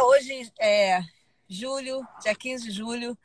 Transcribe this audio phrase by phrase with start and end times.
[0.00, 1.02] Hoje é
[1.48, 3.18] julho, dia 15 de julho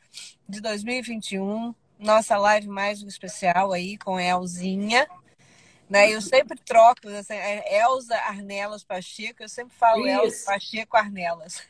[0.49, 5.07] de 2021, nossa live mais especial aí com Elzinha.
[5.87, 6.11] Né?
[6.11, 10.23] Eu sempre troco, assim, é Elza Arnelas Pacheco, eu sempre falo Isso.
[10.23, 11.61] Elza Pacheco Arnelas.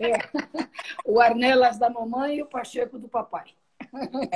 [0.00, 0.18] É.
[1.04, 3.54] O Arnelas da mamãe e o Pacheco do papai.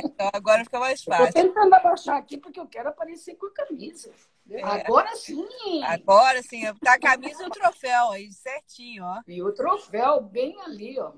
[0.05, 1.27] Então agora fica mais fácil.
[1.27, 4.11] Estou tentando abaixar aqui porque eu quero aparecer com a camisa.
[4.51, 4.63] É.
[4.63, 5.83] Agora sim!
[5.85, 9.21] Agora sim, tá a camisa e o troféu aí, certinho, ó.
[9.27, 11.13] E o troféu bem ali, ó.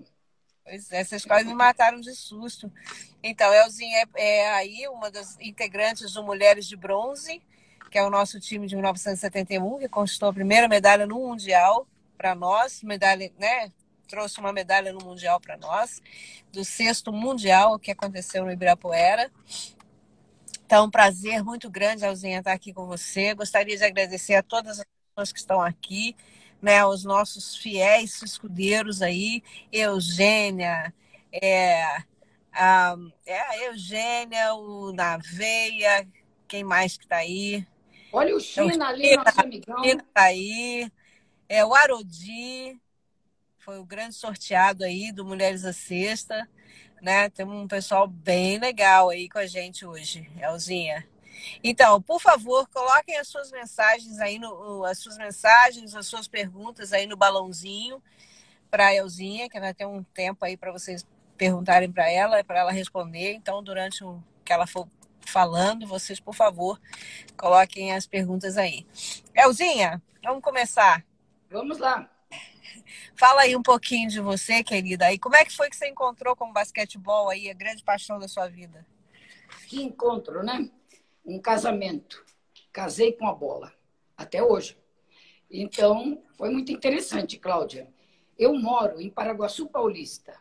[0.64, 2.70] Pois é, essas coisas me mataram de susto.
[3.22, 7.42] Então, Elzinha é, é aí uma das integrantes do Mulheres de Bronze,
[7.90, 11.86] que é o nosso time de 1971, que conquistou a primeira medalha no Mundial
[12.16, 13.72] para nós, medalha, né?
[14.10, 16.02] Trouxe uma medalha no Mundial para nós,
[16.52, 19.30] do sexto Mundial que aconteceu no Ibirapuera.
[20.66, 23.34] Então, um prazer muito grande, Elzinha, estar aqui com você.
[23.34, 26.16] Gostaria de agradecer a todas as pessoas que estão aqui,
[26.60, 30.92] né, os nossos fiéis escudeiros aí, Eugênia,
[31.32, 31.84] é,
[32.52, 36.06] a, é a Eugênia, o Naveia,
[36.48, 37.64] quem mais que está aí?
[38.12, 39.84] Olha o China ali, nosso amigão.
[39.84, 40.90] China está aí,
[41.48, 42.80] é, o Arodi,
[43.60, 46.48] foi o grande sorteado aí do Mulheres à Sexta,
[47.00, 47.28] né?
[47.28, 51.06] Tem um pessoal bem legal aí com a gente hoje, Elzinha.
[51.62, 56.92] Então, por favor, coloquem as suas mensagens aí, no, as suas mensagens, as suas perguntas
[56.92, 58.02] aí no balãozinho
[58.70, 62.72] para Elzinha, que vai ter um tempo aí para vocês perguntarem para ela, para ela
[62.72, 63.34] responder.
[63.34, 64.88] Então, durante o que ela for
[65.26, 66.80] falando, vocês, por favor,
[67.36, 68.86] coloquem as perguntas aí.
[69.34, 71.04] Elzinha, vamos começar.
[71.50, 72.08] Vamos lá.
[73.16, 75.12] Fala aí um pouquinho de você, querida.
[75.12, 78.18] E como é que foi que você encontrou com o basquetebol aí, a grande paixão
[78.18, 78.86] da sua vida?
[79.68, 80.70] Que encontro, né?
[81.24, 82.24] um casamento.
[82.72, 83.72] Casei com a bola,
[84.16, 84.78] até hoje.
[85.50, 87.88] Então, foi muito interessante, Cláudia.
[88.38, 90.38] Eu moro em Paraguaçu Paulista,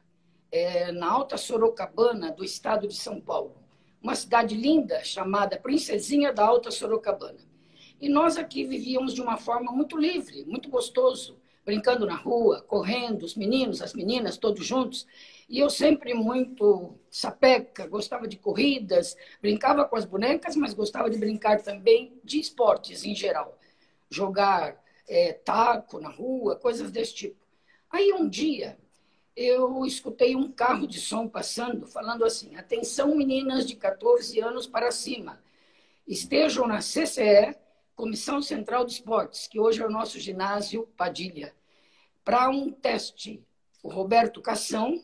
[0.52, 3.58] é, na Alta Sorocabana, do estado de São Paulo.
[4.02, 7.40] Uma cidade linda chamada Princesinha da Alta Sorocabana.
[8.00, 13.24] E nós aqui vivíamos de uma forma muito livre, muito gostoso, brincando na rua, correndo,
[13.24, 15.06] os meninos, as meninas, todos juntos.
[15.48, 21.18] E eu sempre muito sapeca, gostava de corridas, brincava com as bonecas, mas gostava de
[21.18, 23.58] brincar também de esportes em geral.
[24.10, 27.40] Jogar é, taco na rua, coisas desse tipo.
[27.92, 28.78] Aí um dia
[29.36, 34.92] eu escutei um carro de som passando, falando assim: atenção, meninas de 14 anos para
[34.92, 35.42] cima,
[36.08, 37.56] estejam na CCE,
[38.00, 41.54] Comissão Central de Esportes, que hoje é o nosso ginásio Padilha,
[42.24, 43.44] para um teste.
[43.84, 45.04] O Roberto Cação,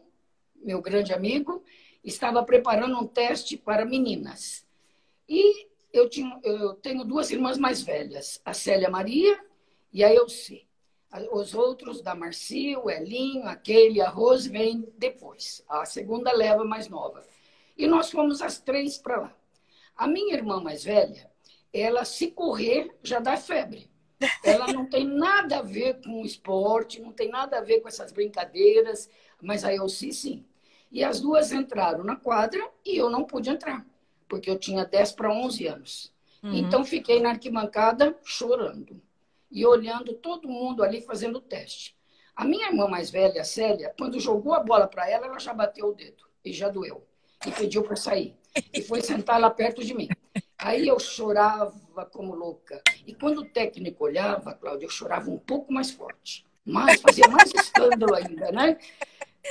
[0.56, 1.62] meu grande amigo,
[2.06, 4.66] estava preparando um teste para meninas.
[5.28, 9.44] E eu, tinha, eu tenho duas irmãs mais velhas, a Célia Maria
[9.92, 10.66] e a Elci.
[11.34, 15.62] Os outros, da Marci, o Elinho, aquele, a Rose, vem depois.
[15.68, 17.26] A segunda leva mais nova.
[17.78, 19.38] E nós fomos as três para lá.
[19.98, 21.35] A minha irmã mais velha,
[21.82, 23.90] ela se correr já dá febre.
[24.44, 28.12] Ela não tem nada a ver com esporte, não tem nada a ver com essas
[28.12, 29.10] brincadeiras,
[29.42, 30.46] mas a Elci sim.
[30.92, 33.86] E as duas entraram na quadra e eu não pude entrar,
[34.30, 36.14] porque eu tinha 10 para 11 anos.
[36.42, 36.54] Uhum.
[36.54, 39.02] Então fiquei na arquibancada chorando
[39.52, 41.96] e olhando todo mundo ali fazendo o teste.
[42.36, 45.54] A minha irmã mais velha, a Célia, quando jogou a bola para ela, ela já
[45.54, 47.06] bateu o dedo e já doeu.
[47.46, 48.38] E pediu para sair.
[48.74, 50.10] E foi sentar lá perto de mim.
[50.58, 52.82] Aí eu chorava como louca.
[53.06, 56.46] E quando o técnico olhava, Cláudia, eu chorava um pouco mais forte.
[56.66, 58.78] Mas fazia mais escândalo ainda, né?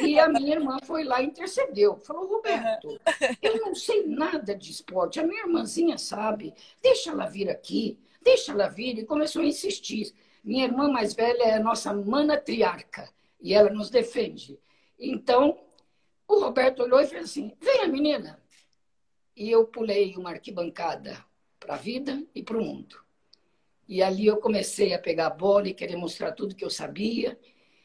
[0.00, 1.96] E a minha irmã foi lá e intercedeu.
[1.98, 2.98] Falou, Roberto,
[3.40, 5.20] eu não sei nada de esporte.
[5.20, 6.52] A minha irmãzinha sabe.
[6.82, 7.98] Deixa ela vir aqui.
[8.20, 8.98] Deixa ela vir.
[8.98, 10.12] E começou a insistir.
[10.42, 13.08] Minha irmã mais velha é a nossa mana triarca.
[13.40, 14.58] E ela nos defende.
[14.98, 15.58] Então,
[16.26, 18.42] o Roberto olhou e fez assim, venha, menina.
[19.36, 21.24] E eu pulei uma arquibancada
[21.58, 22.96] para a vida e para o mundo.
[23.88, 27.38] E ali eu comecei a pegar a bola e querer mostrar tudo que eu sabia.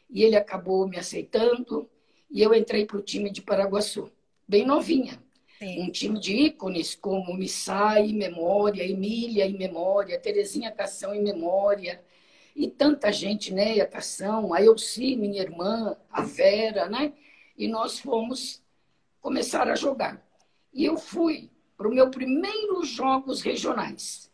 [0.09, 1.89] E ele acabou me aceitando.
[2.29, 4.11] E eu entrei para o time de Paraguaçu,
[4.47, 5.21] bem novinha.
[5.57, 5.81] Sim.
[5.81, 12.01] Um time de ícones como Missai em memória, Emília em memória, Terezinha Cação em memória,
[12.55, 13.79] e tanta gente, né?
[13.81, 17.13] A Cação, a Elci, minha irmã, a Vera, né?
[17.57, 18.63] E nós fomos
[19.19, 20.25] começar a jogar.
[20.73, 24.29] E eu fui para o meu primeiro Jogos Regionais.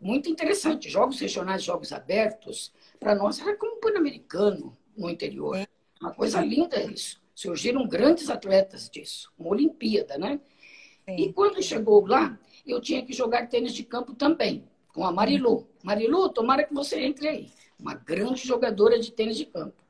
[0.00, 0.90] Muito interessante.
[0.90, 5.66] Jogos regionais, jogos abertos, para nós era como um pan-americano no interior.
[6.00, 7.22] Uma coisa linda isso.
[7.34, 10.40] Surgiram grandes atletas disso, uma Olimpíada, né?
[11.04, 11.16] Sim.
[11.16, 15.68] E quando chegou lá, eu tinha que jogar tênis de campo também, com a Marilu.
[15.82, 17.52] Marilu, tomara que você entre aí.
[17.78, 19.82] Uma grande jogadora de tênis de campo.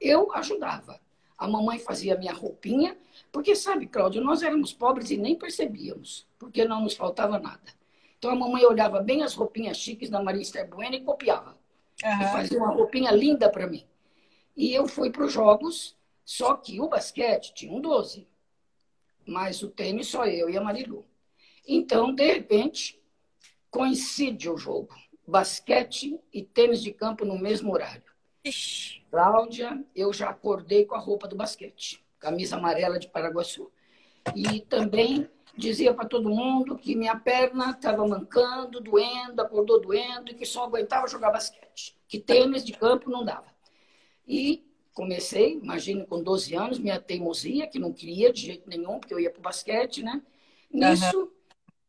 [0.00, 1.00] Eu ajudava.
[1.36, 2.96] A mamãe fazia minha roupinha,
[3.32, 7.78] porque sabe, Cláudia, nós éramos pobres e nem percebíamos, porque não nos faltava nada.
[8.18, 11.56] Então a mamãe olhava bem as roupinhas chiques da Maria Esther Bueno e copiava.
[12.02, 12.22] Uhum.
[12.22, 13.84] E fazia uma roupinha linda para mim.
[14.56, 18.26] E eu fui para os jogos, só que o basquete tinha um 12.
[19.26, 21.04] Mas o tênis só eu e a Marilu.
[21.66, 23.00] Então, de repente,
[23.70, 24.94] coincide o jogo.
[25.26, 28.02] Basquete e tênis de campo no mesmo horário.
[28.42, 29.04] Ixi.
[29.10, 32.02] Cláudia, eu já acordei com a roupa do basquete.
[32.18, 33.70] Camisa amarela de Paraguaçu.
[34.34, 40.34] E também dizia para todo mundo que minha perna estava mancando, doendo, acordou doendo e
[40.34, 41.96] que só aguentava jogar basquete.
[42.06, 43.46] Que tênis de campo não dava.
[44.26, 49.14] E comecei, imagine, com 12 anos, minha teimosia, que não queria de jeito nenhum, porque
[49.14, 50.22] eu ia para o basquete, né?
[50.70, 51.30] Nisso, uhum.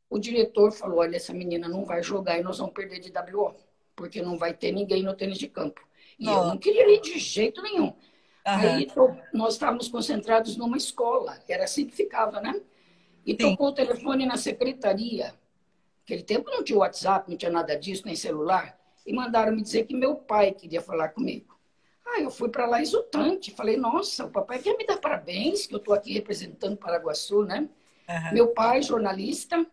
[0.09, 3.55] o diretor falou: olha, essa menina não vai jogar e nós vamos perder de WO,
[3.95, 5.81] porque não vai ter ninguém no tênis de campo.
[6.17, 6.37] E não.
[6.37, 7.93] eu não queria ir de jeito nenhum.
[8.57, 8.87] Aí
[9.33, 12.59] nós estávamos concentrados numa escola, era assim que ficava, né?
[13.25, 13.37] E Sim.
[13.37, 15.33] tocou o telefone na secretaria.
[16.01, 18.77] Naquele tempo não tinha WhatsApp, não tinha nada disso, nem celular.
[19.05, 21.59] E mandaram me dizer que meu pai queria falar comigo.
[22.05, 23.51] Ah, eu fui para lá exultante.
[23.51, 27.69] Falei, nossa, o papai quer me dar parabéns, que eu estou aqui representando Paraguaçu, né?
[28.09, 28.33] Uhum.
[28.33, 29.63] Meu pai, jornalista,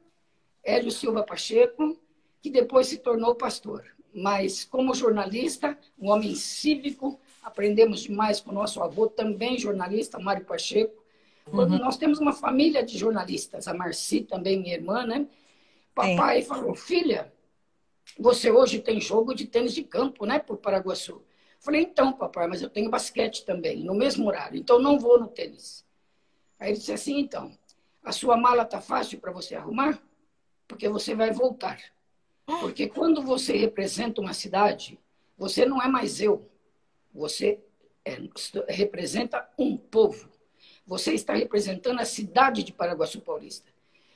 [0.62, 1.98] Hélio Silva Pacheco,
[2.42, 3.84] que depois se tornou pastor.
[4.12, 10.44] Mas, como jornalista, um homem cívico, aprendemos demais com o nosso avô, também jornalista, Mário
[10.44, 11.00] Pacheco.
[11.46, 11.78] Uhum.
[11.78, 15.28] Nós temos uma família de jornalistas, a Marci também, minha irmã, né?
[15.94, 17.32] Papai falou, filha,
[18.18, 21.22] você hoje tem jogo de tênis de campo, né, por Paraguaçu.
[21.60, 25.28] Falei, então, papai, mas eu tenho basquete também, no mesmo horário, então não vou no
[25.28, 25.86] tênis.
[26.58, 27.56] Aí ele disse assim, então,
[28.02, 30.02] a sua mala tá fácil para você arrumar?
[30.66, 31.80] Porque você vai voltar.
[32.44, 34.98] Porque quando você representa uma cidade,
[35.38, 36.50] você não é mais eu.
[37.16, 37.58] Você
[38.04, 38.18] é,
[38.68, 40.30] representa um povo.
[40.86, 43.72] Você está representando a cidade de Paraguaçu Paulista.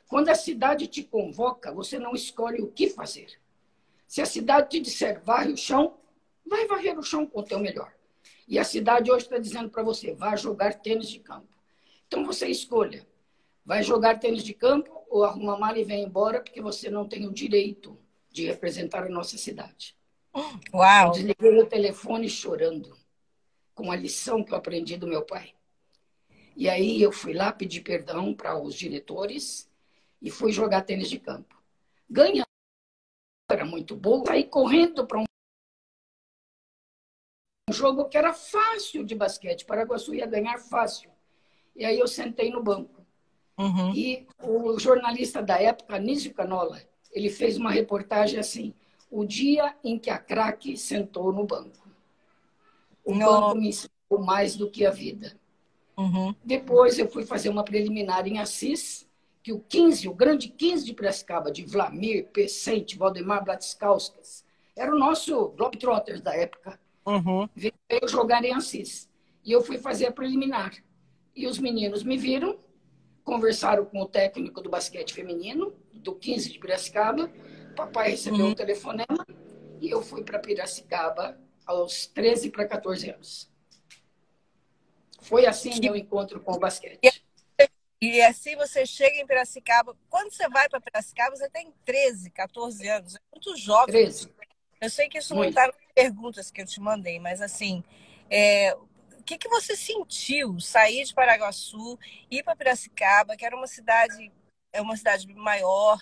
[0.06, 3.40] Quando a cidade te convoca, você não escolhe o que fazer.
[4.06, 5.96] Se a cidade te disser varre o chão,
[6.44, 7.92] vai varrer o chão com o teu melhor.
[8.46, 11.48] E a cidade hoje está dizendo para você, vá jogar tênis de campo.
[12.06, 13.06] Então você escolha,
[13.64, 17.26] vai jogar tênis de campo ou arruma mal e vem embora porque você não tem
[17.26, 17.96] o direito
[18.30, 19.96] de representar a nossa cidade.
[20.72, 21.06] Uau!
[21.06, 22.96] Eu desliguei o telefone chorando
[23.74, 25.54] com a lição que eu aprendi do meu pai.
[26.56, 29.70] E aí eu fui lá pedir perdão para os diretores
[30.20, 31.60] e fui jogar tênis de campo.
[32.08, 32.44] Ganha
[33.50, 35.24] era muito boa, saí correndo para um
[37.72, 39.64] jogo que era fácil de basquete.
[39.64, 41.10] Paraguaçu ia ganhar fácil.
[41.74, 43.04] E aí eu sentei no banco.
[43.58, 43.94] Uhum.
[43.94, 46.80] E o jornalista da época, Nísio Canola,
[47.10, 48.74] ele fez uma reportagem assim:
[49.10, 51.88] o dia em que a craque sentou no banco.
[53.04, 53.26] O Não.
[53.26, 55.36] banco me ensinou mais do que a vida.
[55.96, 56.34] Uhum.
[56.44, 59.06] Depois eu fui fazer uma preliminar em Assis,
[59.42, 64.44] que o 15, o grande 15 de Prescaba, de Vlamir, Pecente, Valdemar Blatskauskas,
[64.76, 66.78] era o nosso Globetrotters da época.
[67.04, 67.48] Uhum.
[67.54, 69.08] Veio jogar em Assis.
[69.44, 70.72] E eu fui fazer a preliminar.
[71.34, 72.58] E os meninos me viram,
[73.24, 77.30] conversaram com o técnico do basquete feminino, do 15 de Piracicaba.
[77.70, 78.50] O papai recebeu uhum.
[78.50, 79.26] um telefonema
[79.80, 83.50] e eu fui para Piracicaba aos 13 para 14 anos.
[85.20, 85.80] Foi assim que...
[85.80, 86.98] meu encontro com o basquete.
[88.02, 89.94] E assim você chega em Piracicaba.
[90.08, 93.14] Quando você vai para Piracicaba, você tem 13, 14 anos.
[93.14, 93.92] É muito jovem.
[93.92, 94.32] 13.
[94.80, 95.54] Eu sei que isso muito.
[95.54, 97.84] não está nas perguntas que eu te mandei, mas assim,
[98.30, 98.74] é,
[99.18, 101.98] o que, que você sentiu sair de Paraguaçu,
[102.30, 104.32] ir para Piracicaba, que era uma cidade,
[104.72, 106.00] é uma cidade maior,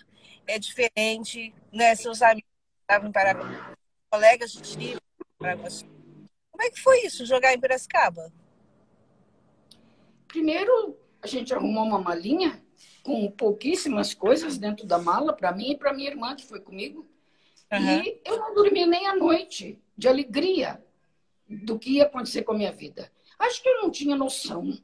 [0.48, 1.94] é diferente, né?
[1.94, 2.50] Seus amigos
[2.80, 3.76] estavam em Paraguaçu,
[4.10, 4.96] colegas de time.
[5.38, 8.32] Como é que foi isso, jogar em Piracicaba?
[10.26, 12.62] Primeiro, a gente arrumou uma malinha
[13.02, 17.08] com pouquíssimas coisas dentro da mala para mim e para minha irmã que foi comigo.
[17.70, 18.02] Uhum.
[18.02, 20.82] E eu não dormi nem a noite de alegria
[21.46, 23.10] do que ia acontecer com a minha vida.
[23.38, 24.76] Acho que eu não tinha noção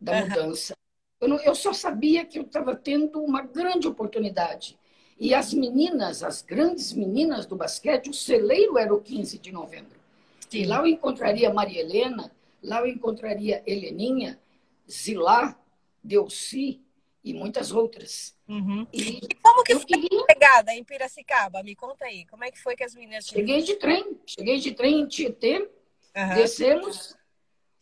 [0.00, 0.28] da uhum.
[0.28, 0.74] mudança.
[1.20, 4.78] Eu, não, eu só sabia que eu estava tendo uma grande oportunidade.
[5.18, 9.98] E as meninas, as grandes meninas do basquete, o celeiro era o 15 de novembro.
[10.48, 10.58] Sim.
[10.58, 12.30] E lá eu encontraria Maria Helena,
[12.62, 14.38] lá eu encontraria Heleninha,
[14.88, 15.58] Zilá,
[16.02, 16.80] Delci,
[17.28, 18.34] e muitas outras.
[18.48, 18.86] Uhum.
[18.92, 20.22] E, e, como que foi queria...
[20.22, 21.62] a chegada em Piracicaba?
[21.62, 23.26] Me conta aí, como é que foi que as meninas...
[23.26, 26.34] Cheguei de trem, cheguei de trem em Tietê, uhum.
[26.34, 27.16] descemos,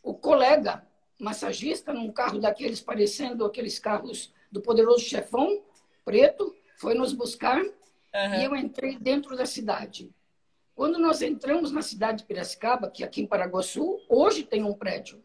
[0.03, 0.85] o colega
[1.19, 5.63] massagista, num carro daqueles parecendo aqueles carros do poderoso chefão,
[6.05, 8.35] preto, foi nos buscar uhum.
[8.41, 10.11] e eu entrei dentro da cidade.
[10.75, 15.23] Quando nós entramos na cidade de Piracicaba, que aqui em Paraguaçu, hoje tem um prédio,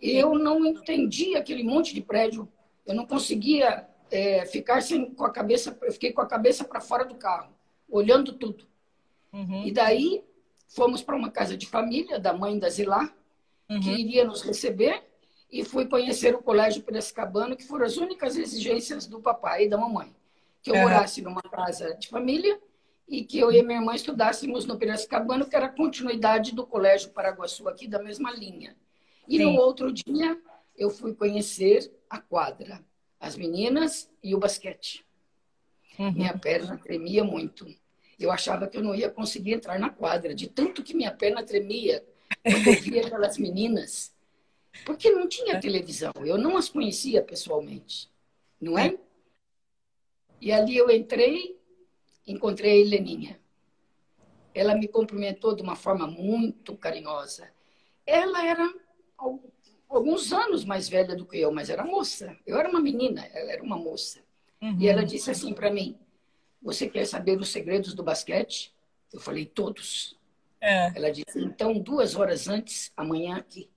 [0.00, 2.46] eu não entendi aquele monte de prédio.
[2.84, 6.80] Eu não conseguia é, ficar sem, com a cabeça, eu fiquei com a cabeça para
[6.80, 7.54] fora do carro,
[7.88, 8.66] olhando tudo.
[9.32, 9.64] Uhum.
[9.64, 10.22] E daí
[10.68, 13.10] fomos para uma casa de família da mãe da Zilá,
[13.70, 13.80] uhum.
[13.80, 15.02] que iria nos receber,
[15.50, 19.78] e fui conhecer o Colégio Piracicabano, que foram as únicas exigências do papai e da
[19.78, 20.14] mamãe.
[20.64, 22.58] Que eu morasse numa casa de família
[23.06, 27.10] e que eu e minha irmã estudássemos no Piracicabano, que era a continuidade do Colégio
[27.10, 28.74] Paraguaçu, aqui da mesma linha.
[29.28, 29.44] E Sim.
[29.44, 30.40] no outro dia,
[30.76, 32.82] eu fui conhecer a quadra,
[33.20, 35.04] as meninas e o basquete.
[35.98, 36.12] Uhum.
[36.12, 37.66] Minha perna tremia muito.
[38.18, 41.42] Eu achava que eu não ia conseguir entrar na quadra, de tanto que minha perna
[41.42, 42.04] tremia
[42.42, 44.14] quando eu via aquelas meninas.
[44.84, 48.10] Porque não tinha televisão, eu não as conhecia pessoalmente,
[48.60, 48.96] não é?
[50.40, 51.58] E ali eu entrei,
[52.26, 53.40] encontrei a Heleninha.
[54.54, 57.50] Ela me cumprimentou de uma forma muito carinhosa.
[58.06, 58.72] Ela era
[59.88, 62.36] alguns anos mais velha do que eu, mas era moça.
[62.46, 64.20] Eu era uma menina, ela era uma moça.
[64.60, 64.76] Uhum.
[64.78, 65.98] E ela disse assim para mim:
[66.62, 68.74] Você quer saber os segredos do basquete?
[69.12, 70.18] Eu falei: Todos.
[70.60, 70.96] É.
[70.96, 73.70] Ela disse: Então, duas horas antes, amanhã aqui,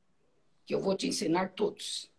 [0.65, 2.09] que eu vou te ensinar todos.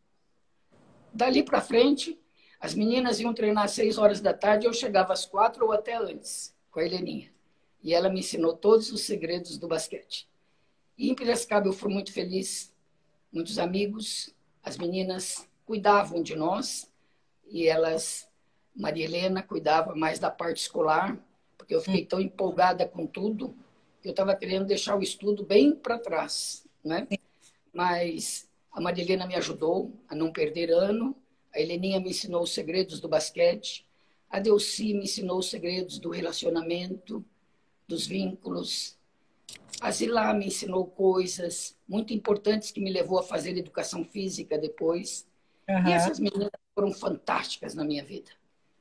[1.13, 2.19] Dali para frente,
[2.61, 5.97] as meninas iam treinar às seis horas da tarde, eu chegava às quatro ou até
[5.97, 7.31] antes, com a Heleninha.
[7.83, 10.29] E ela me ensinou todos os segredos do basquete.
[10.97, 12.75] E em Piracicaba eu fui muito feliz,
[13.33, 16.91] muitos amigos, as meninas cuidavam de nós
[17.47, 18.29] e elas,
[18.75, 21.17] Maria Helena cuidava mais da parte escolar,
[21.57, 23.55] porque eu fiquei tão empolgada com tudo
[24.03, 27.07] que eu estava querendo deixar o estudo bem para trás, né?
[27.73, 31.15] Mas a Maria Helena me ajudou a não perder ano,
[31.59, 33.87] a Heleninha me ensinou os segredos do basquete,
[34.31, 37.25] a Delci me ensinou os segredos do relacionamento,
[37.87, 38.99] dos vínculos,
[39.81, 45.27] a Zilá me ensinou coisas muito importantes que me levou a fazer educação física depois.
[45.69, 45.89] Uhum.
[45.89, 48.31] E essas meninas foram fantásticas na minha vida.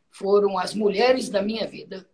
[0.10, 2.08] Foram as mulheres da minha vida.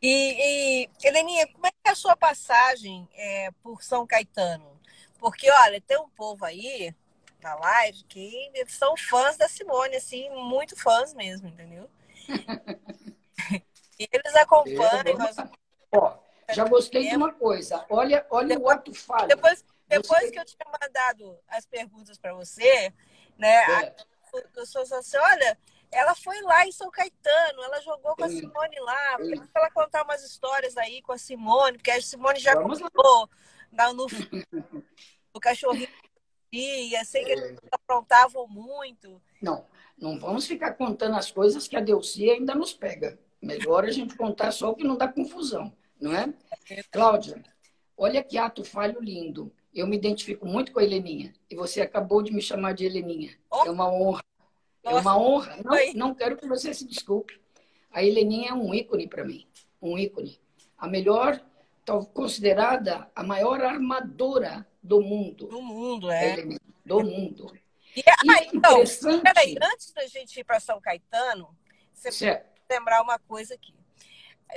[0.00, 4.80] E, e Heleninha, como é que é a sua passagem é, por São Caetano?
[5.18, 6.94] Porque, olha, tem um povo aí
[7.42, 11.90] na live que são fãs da Simone, assim, muito fãs mesmo, entendeu?
[13.98, 15.18] e eles acompanham.
[15.18, 15.36] Mas...
[15.92, 16.18] Ó,
[16.50, 17.84] já gostei de uma coisa.
[17.90, 19.28] Olha, olha depois, o ato falho.
[19.28, 20.30] Depois, depois você...
[20.30, 22.92] que eu tinha mandado as perguntas para você,
[23.36, 23.54] né?
[23.54, 23.94] É.
[24.58, 25.58] A, sou assim, olha,
[25.90, 29.16] ela foi lá em São Caetano, ela jogou com a Simone lá.
[29.18, 29.48] Sim.
[29.54, 33.28] Ela contar umas histórias aí com a Simone, porque a Simone já Vamos contou
[33.72, 34.06] no,
[34.50, 34.84] no,
[35.34, 35.88] no cachorrinho
[36.52, 39.20] e sei que eles aprontavam muito.
[39.40, 39.64] Não,
[39.96, 43.18] não vamos ficar contando as coisas que a Delci ainda nos pega.
[43.40, 46.34] Melhor a gente contar só o que não dá confusão não é?
[46.90, 47.42] Cláudia,
[47.96, 49.52] olha que ato falho lindo.
[49.72, 51.32] Eu me identifico muito com a Heleninha.
[51.48, 53.38] E você acabou de me chamar de Heleninha.
[53.50, 53.64] Oh.
[53.64, 54.22] É uma honra.
[54.84, 54.98] Nossa.
[54.98, 55.56] É uma honra.
[55.64, 57.40] Não, não quero que você se desculpe.
[57.90, 59.46] A Heleninha é um ícone para mim.
[59.80, 60.38] Um ícone.
[60.76, 61.40] A melhor,
[62.12, 65.46] considerada a maior armadora do mundo.
[65.46, 66.36] Do mundo, é.
[66.84, 67.52] do mundo.
[67.96, 68.82] E, e ah, então,
[69.22, 71.56] peraí, antes da gente ir para São Caetano,
[71.92, 72.46] você certo.
[72.70, 73.74] lembrar uma coisa aqui.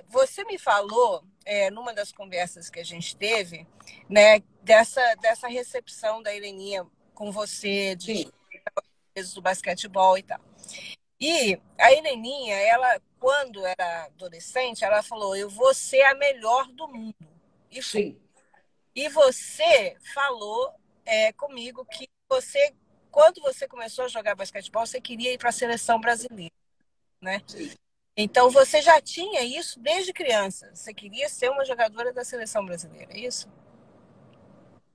[0.07, 3.65] Você me falou, é, numa das conversas que a gente teve,
[4.09, 8.29] né, dessa, dessa recepção da Heleninha com você, de
[9.33, 10.39] do basquetebol e tal.
[11.19, 16.87] E a Heleninha, ela, quando era adolescente, ela falou: Eu vou ser a melhor do
[16.87, 17.15] mundo.
[17.71, 18.19] E, Sim.
[18.93, 20.73] e você falou
[21.05, 22.73] é, comigo que você,
[23.11, 26.53] quando você começou a jogar basquetebol, você queria ir para a seleção brasileira.
[27.21, 27.41] Né?
[27.47, 27.71] Sim.
[28.17, 30.71] Então você já tinha isso desde criança.
[30.73, 33.49] Você queria ser uma jogadora da seleção brasileira, é isso?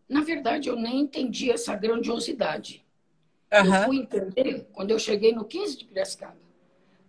[0.08, 2.84] Na verdade, eu nem entendi essa grandiosidade.
[3.52, 3.74] Uhum.
[3.74, 6.36] Eu fui entender quando eu cheguei no 15 de Piracicaba.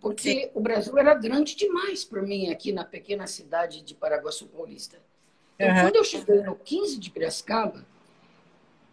[0.00, 0.50] Porque Sim.
[0.54, 4.98] o Brasil era grande demais para mim aqui na pequena cidade de Paraguaçu Paulista.
[5.54, 5.82] Então, uhum.
[5.82, 7.86] quando eu cheguei no 15 de Piracicaba,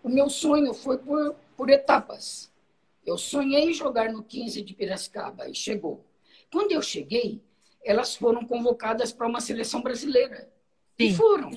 [0.03, 2.51] o meu sonho foi por, por etapas.
[3.03, 6.06] Eu sonhei jogar no 15 de Piracicaba e chegou.
[6.51, 7.41] Quando eu cheguei,
[7.84, 10.48] elas foram convocadas para uma seleção brasileira.
[11.00, 11.08] Sim.
[11.08, 11.50] E foram.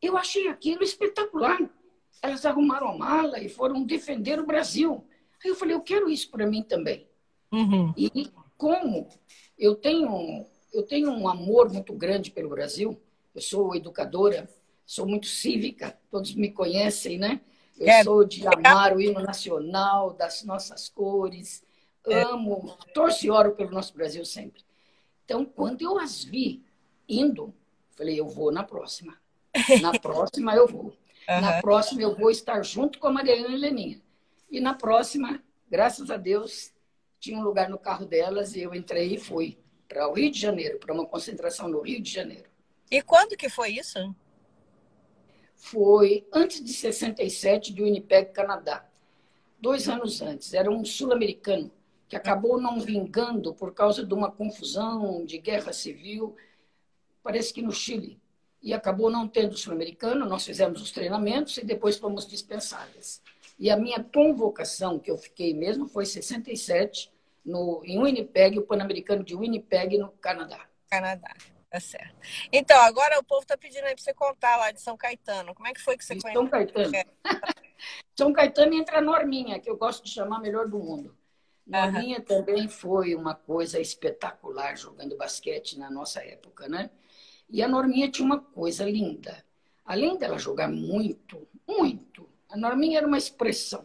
[0.00, 1.58] Eu achei aquilo espetacular.
[2.22, 5.04] Elas arrumaram a mala e foram defender o Brasil.
[5.44, 7.06] Aí eu falei, eu quero isso para mim também.
[7.52, 7.92] Uhum.
[7.96, 9.08] E como
[9.58, 13.00] eu tenho, eu tenho um amor muito grande pelo Brasil,
[13.34, 14.48] eu sou educadora,
[14.86, 17.40] sou muito cívica, todos me conhecem, né?
[17.78, 18.04] Eu é.
[18.04, 21.62] sou de amar o hino nacional, das nossas cores,
[22.06, 24.62] amo, torço e oro pelo nosso Brasil sempre.
[25.24, 26.62] Então, quando eu as vi
[27.08, 27.52] indo,
[27.94, 29.16] Falei, eu vou na próxima.
[29.80, 30.84] Na próxima eu vou.
[30.84, 31.40] Uhum.
[31.40, 34.00] Na próxima eu vou estar junto com a Mariana e Leninha.
[34.54, 36.72] E na próxima, graças a Deus,
[37.18, 39.58] tinha um lugar no carro delas e eu entrei e fui
[39.88, 42.48] para o Rio de Janeiro, para uma concentração no Rio de Janeiro.
[42.88, 44.14] E quando que foi isso?
[45.56, 48.88] Foi antes de 67, de Winnipeg, Canadá.
[49.58, 50.54] Dois anos antes.
[50.54, 51.72] Era um sul-americano
[52.08, 56.36] que acabou não vingando por causa de uma confusão de guerra civil,
[57.24, 58.20] parece que no Chile.
[58.62, 63.20] E acabou não tendo sul-americano, nós fizemos os treinamentos e depois fomos dispensadas.
[63.58, 67.12] E a minha convocação, que eu fiquei mesmo, foi 67,
[67.44, 70.66] no, em Winnipeg, o Pan-Americano de Winnipeg, no Canadá.
[70.90, 71.34] Canadá,
[71.70, 72.16] tá certo.
[72.52, 75.54] Então, agora o povo está pedindo aí para você contar lá de São Caetano.
[75.54, 76.42] Como é que foi que você conheceu?
[76.42, 76.96] São Caetano.
[76.96, 77.04] É.
[78.16, 81.16] São Caetano entra a Norminha, que eu gosto de chamar melhor do mundo.
[81.66, 82.24] Norminha uhum.
[82.24, 86.90] também foi uma coisa espetacular jogando basquete na nossa época, né?
[87.48, 89.44] E a Norminha tinha uma coisa linda.
[89.84, 93.84] Além dela jogar muito, muito, a Norminha era uma expressão.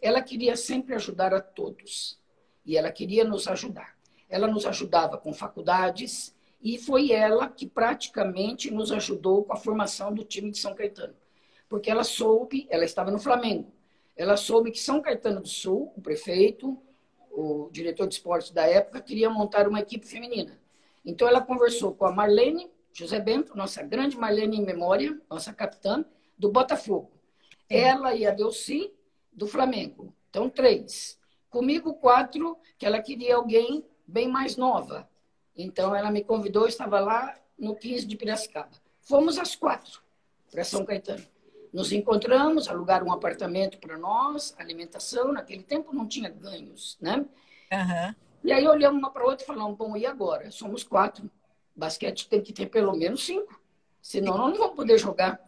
[0.00, 2.20] Ela queria sempre ajudar a todos
[2.62, 3.96] e ela queria nos ajudar.
[4.28, 10.12] Ela nos ajudava com faculdades e foi ela que praticamente nos ajudou com a formação
[10.12, 11.14] do time de São Caetano.
[11.70, 13.72] Porque ela soube, ela estava no Flamengo,
[14.14, 16.76] ela soube que São Caetano do Sul, o prefeito,
[17.30, 20.60] o diretor de esportes da época, queria montar uma equipe feminina.
[21.02, 26.04] Então ela conversou com a Marlene José Bento, nossa grande Marlene em memória, nossa capitã,
[26.36, 27.21] do Botafogo.
[27.74, 28.92] Ela e a Delci,
[29.32, 30.14] do Flamengo.
[30.28, 31.18] Então, três.
[31.48, 35.08] Comigo, quatro, que ela queria alguém bem mais nova.
[35.56, 38.70] Então, ela me convidou, estava lá no 15 de Piracicaba.
[39.00, 40.00] Fomos às quatro
[40.50, 41.26] para São Caetano.
[41.72, 45.32] Nos encontramos, alugaram um apartamento para nós, alimentação.
[45.32, 47.16] Naquele tempo não tinha ganhos, né?
[47.72, 48.14] Uhum.
[48.44, 50.50] E aí olhamos uma para outra e falamos: bom, e agora?
[50.50, 51.30] Somos quatro.
[51.74, 53.58] Basquete tem que ter pelo menos cinco,
[54.02, 55.40] senão não vamos poder jogar.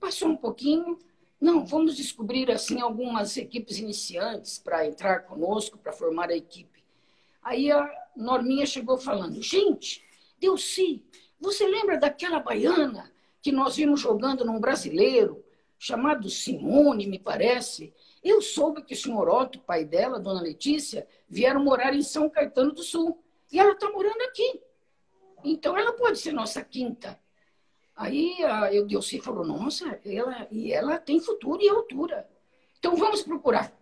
[0.00, 0.98] Passou um pouquinho,
[1.42, 6.84] não, vamos descobrir assim algumas equipes iniciantes para entrar conosco, para formar a equipe.
[7.42, 10.04] Aí a Norminha chegou falando: gente,
[10.38, 11.04] Delci,
[11.40, 15.44] você lembra daquela baiana que nós vimos jogando num brasileiro,
[15.76, 17.92] chamado Simone, me parece?
[18.22, 22.70] Eu soube que o senhor Otto, pai dela, dona Letícia, vieram morar em São Caetano
[22.70, 23.20] do Sul.
[23.50, 24.60] E ela está morando aqui.
[25.42, 27.20] Então ela pode ser nossa quinta.
[28.02, 32.28] Aí a Eudelci falou, nossa, ela, e ela tem futuro e altura.
[32.76, 33.72] Então vamos procurar.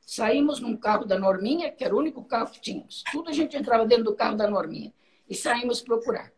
[0.00, 3.04] Saímos num carro da Norminha, que era o único carro que tínhamos.
[3.12, 4.92] Tudo a gente entrava dentro do carro da Norminha.
[5.30, 6.32] E saímos procurar.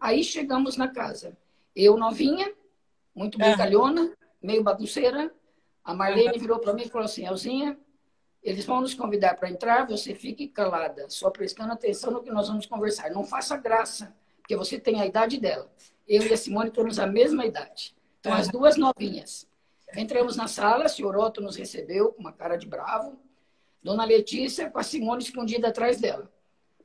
[0.00, 1.36] Aí chegamos na casa.
[1.76, 2.50] Eu novinha,
[3.14, 5.30] muito brincalhona, meio bagunceira.
[5.84, 7.78] A Marlene virou para mim e falou assim, Elzinha,
[8.42, 12.48] eles vão nos convidar para entrar, você fique calada, só prestando atenção no que nós
[12.48, 13.10] vamos conversar.
[13.10, 14.16] Não faça graça,
[14.48, 15.70] porque você tem a idade dela.
[16.08, 17.94] Eu e a Simone temos a mesma idade.
[18.18, 19.46] Então, as duas novinhas.
[19.94, 23.20] Entramos na sala, o senhor Otto nos recebeu com uma cara de bravo.
[23.82, 26.32] Dona Letícia com a Simone escondida atrás dela.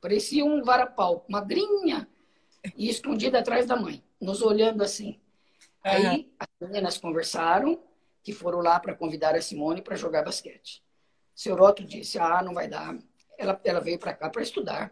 [0.02, 2.06] Parecia um varapau, magrinha
[2.76, 5.17] e escondida atrás da mãe, nos olhando assim.
[5.82, 7.82] Aí as meninas conversaram,
[8.21, 10.84] que foram lá para convidar a Simone para jogar basquete.
[11.34, 12.93] O senhor Otto disse: Ah, não vai dar.
[13.38, 14.91] Ela, ela veio para cá para estudar.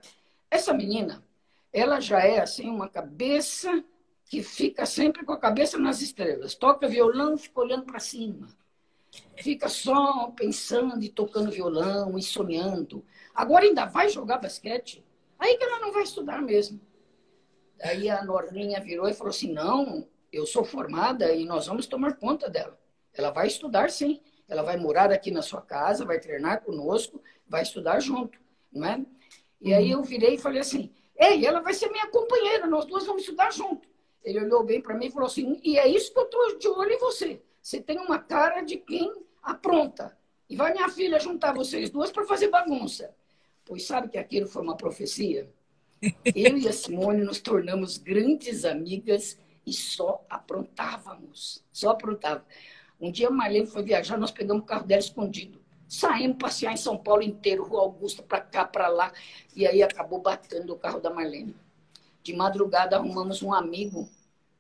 [0.50, 1.22] Essa menina,
[1.74, 3.84] ela já é assim, uma cabeça
[4.26, 6.56] que fica sempre com a cabeça nas estrelas.
[6.56, 8.48] Toca violão, fica olhando para cima.
[9.36, 13.04] Fica só pensando e tocando violão e sonhando.
[13.36, 15.04] Agora ainda vai jogar basquete?
[15.38, 16.80] Aí que ela não vai estudar mesmo.
[17.82, 22.16] Aí a Norminha virou e falou assim: Não, eu sou formada e nós vamos tomar
[22.18, 22.80] conta dela.
[23.14, 24.22] Ela vai estudar sim.
[24.48, 28.40] Ela vai morar aqui na sua casa, vai treinar conosco, vai estudar junto,
[28.72, 29.06] não é?
[29.62, 33.06] E aí eu virei e falei assim: Ei, ela vai ser minha companheira, nós duas
[33.06, 33.88] vamos estudar junto.
[34.24, 36.68] Ele olhou bem para mim e falou assim: e é isso que eu estou de
[36.68, 37.40] olho em você.
[37.62, 40.18] Você tem uma cara de quem apronta.
[40.50, 43.16] E vai minha filha juntar vocês duas para fazer bagunça.
[43.64, 45.48] Pois sabe que aquilo foi uma profecia?
[46.36, 51.64] Eu e a Simone nos tornamos grandes amigas e só aprontávamos.
[51.72, 52.48] Só aprontávamos.
[53.00, 55.61] Um dia a Marlene foi viajar, nós pegamos o carro dela escondido.
[55.92, 59.12] Saímos passear em São Paulo inteiro, Rua Augusta, para cá, para lá.
[59.54, 61.54] E aí acabou batendo o carro da Marlene.
[62.24, 64.08] De madrugada arrumamos um amigo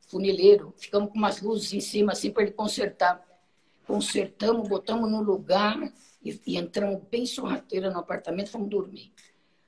[0.07, 3.25] funileiro, ficamos com umas luzes em cima assim para ele consertar.
[3.87, 9.13] Consertamos, botamos no lugar e, e entramos bem sorrateira no apartamento, fomos dormir.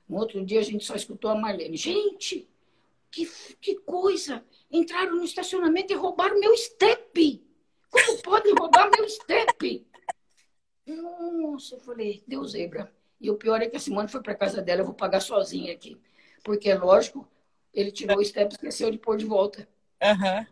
[0.06, 1.78] No outro dia a gente só escutou a Marlene.
[1.78, 2.46] Gente,
[3.10, 3.26] que,
[3.58, 4.44] que coisa!
[4.70, 7.42] Entraram no estacionamento e roubaram meu step!
[7.90, 9.86] Como pode roubar meu step?
[10.86, 12.92] Nossa, eu falei, Deus zebra.
[13.20, 15.72] E o pior é que a Simone foi para casa dela, eu vou pagar sozinha
[15.72, 16.00] aqui.
[16.42, 17.26] Porque, é lógico,
[17.72, 19.66] ele tirou o step e esqueceu de pôr de volta.
[20.02, 20.46] Uhum.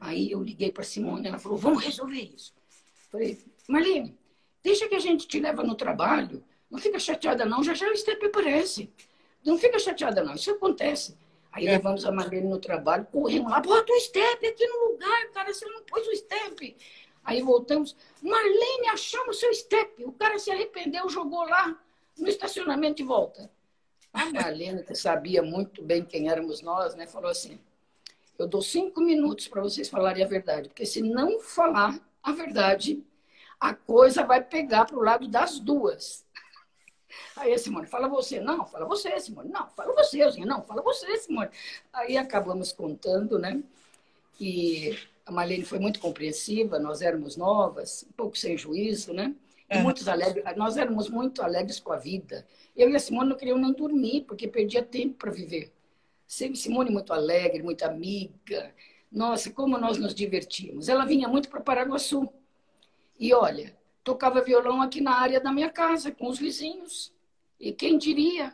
[0.00, 2.54] Aí eu liguei para Simone, ela falou, vamos resolver isso.
[3.10, 4.18] Falei, Marlene,
[4.62, 6.42] deixa que a gente te leva no trabalho.
[6.70, 8.90] Não fica chateada não, já já o step aparece.
[9.44, 11.16] Não fica chateada não, isso acontece.
[11.52, 11.72] Aí é.
[11.72, 15.64] levamos a Marlene no trabalho, corremos lá, bota o step aqui no lugar, cara, você
[15.66, 16.76] não pôs o step.
[17.24, 20.04] Aí voltamos, Marlene, achamos seu step.
[20.04, 21.78] O cara se arrependeu, jogou lá
[22.18, 23.50] no estacionamento e volta.
[24.12, 27.58] A Marlene, que sabia muito bem quem éramos nós, né, falou assim:
[28.38, 33.02] eu dou cinco minutos para vocês falarem a verdade, porque se não falar a verdade,
[33.58, 36.24] a coisa vai pegar para o lado das duas.
[37.36, 38.40] Aí a Simone, fala você.
[38.40, 39.48] Não, fala você, Simone.
[39.50, 40.46] Não, fala você, Euzinha.
[40.46, 41.50] Não, fala você, Simone.
[41.92, 43.62] Aí acabamos contando, né?
[44.40, 49.34] E a Marlene foi muito compreensiva, nós éramos novas, um pouco sem juízo, né?
[49.70, 52.46] E muitos alegres, nós éramos muito alegres com a vida.
[52.76, 55.72] Eu e a Simone não queríamos nem dormir, porque perdia tempo para viver.
[56.26, 58.74] Simone muito alegre, muito amiga.
[59.10, 60.88] Nossa, como nós nos divertíamos.
[60.88, 62.28] Ela vinha muito para Paraguaçu.
[63.18, 67.12] E olha, tocava violão aqui na área da minha casa, com os vizinhos.
[67.58, 68.52] E quem diria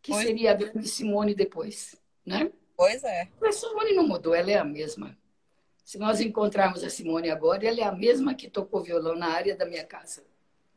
[0.00, 2.50] que pois seria a grande Simone depois, né?
[2.76, 3.28] Pois é.
[3.40, 5.16] Mas Simone não mudou, ela é a mesma.
[5.90, 9.56] Se nós encontrarmos a Simone agora, ela é a mesma que tocou violão na área
[9.56, 10.22] da minha casa.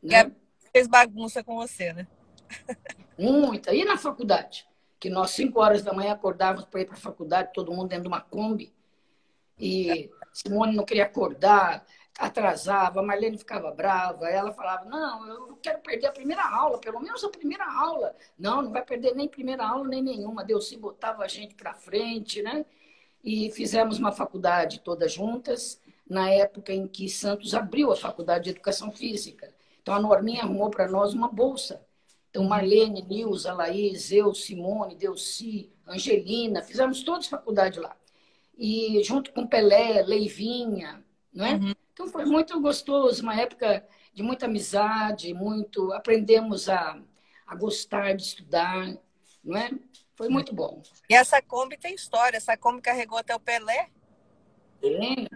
[0.02, 0.24] Né?
[0.24, 0.32] Que
[0.72, 2.08] fez bagunça com você, né?
[3.16, 3.72] Muita.
[3.72, 4.66] E na faculdade?
[4.98, 8.02] Que nós, cinco horas da manhã, acordávamos para ir para a faculdade, todo mundo dentro
[8.02, 8.74] de uma Kombi.
[9.56, 11.86] E Simone não queria acordar,
[12.18, 16.80] atrasava, a Marlene ficava brava, ela falava, não, eu não quero perder a primeira aula,
[16.80, 18.16] pelo menos a primeira aula.
[18.36, 20.42] Não, não vai perder nem primeira aula, nem nenhuma.
[20.42, 22.66] Deus se botava a gente para frente, né?
[23.24, 28.50] E fizemos uma faculdade todas juntas, na época em que Santos abriu a faculdade de
[28.50, 29.52] Educação Física.
[29.80, 31.84] Então, a Norminha arrumou para nós uma bolsa.
[32.30, 37.96] Então, Marlene, Nilza, Laís, eu, Simone, Delci, Angelina, fizemos todos faculdade lá.
[38.56, 41.54] E junto com Pelé, Leivinha, não é?
[41.54, 41.74] Uhum.
[41.92, 47.00] Então foi muito gostoso, uma época de muita amizade, muito aprendemos a,
[47.46, 48.96] a gostar de estudar,
[49.42, 49.70] não é?
[50.16, 50.82] Foi muito bom.
[51.08, 53.88] E essa Kombi tem história, essa Kombi carregou até o Pelé?
[54.80, 55.28] Tem.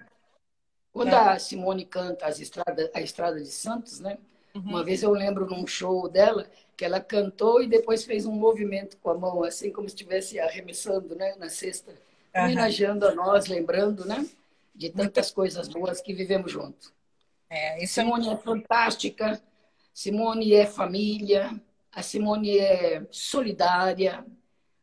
[0.92, 1.16] Quando é.
[1.16, 4.18] a Simone canta as estradas, a Estrada de Santos, né?
[4.54, 4.62] Uhum.
[4.62, 8.96] Uma vez eu lembro num show dela que ela cantou e depois fez um movimento
[8.98, 11.92] com a mão, assim como se estivesse arremessando, né, na cesta,
[12.34, 12.44] uhum.
[12.44, 14.26] homenageando a nós, lembrando, né?
[14.78, 16.94] de tantas coisas boas que vivemos juntos.
[17.50, 18.32] É, Simone é...
[18.32, 19.42] é fantástica,
[19.92, 21.60] Simone é família,
[21.90, 24.24] a Simone é solidária,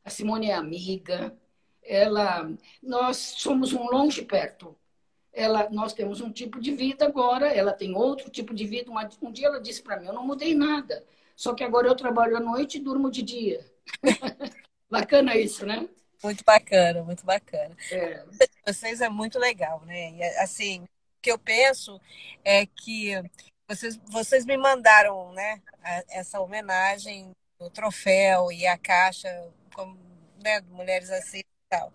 [0.05, 1.35] a Simone é amiga.
[1.83, 2.49] Ela,
[2.81, 4.75] nós somos um longe perto.
[5.33, 8.89] Ela, nós temos um tipo de vida agora, ela tem outro tipo de vida.
[8.89, 11.03] Um, dia ela disse para mim: Eu não mudei nada,
[11.35, 13.65] só que agora eu trabalho à noite e durmo de dia.
[14.89, 15.89] Bacana isso, né?
[16.23, 17.75] Muito bacana, muito bacana.
[17.91, 18.23] É.
[18.65, 20.11] Vocês é muito legal, né?
[20.11, 20.87] E, assim, o
[21.21, 21.99] que eu penso
[22.43, 23.11] é que
[23.67, 25.61] vocês, vocês me mandaram, né,
[26.09, 29.29] essa homenagem, o troféu e a caixa,
[29.73, 29.97] como,
[30.43, 31.91] né, mulheres assim e tal.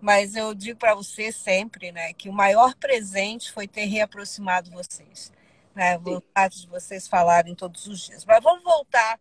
[0.00, 5.32] Mas eu digo para você sempre, né, que o maior presente foi ter reaproximado vocês.
[5.74, 8.24] Né, o fato de vocês falarem todos os dias.
[8.26, 9.18] Mas vamos voltar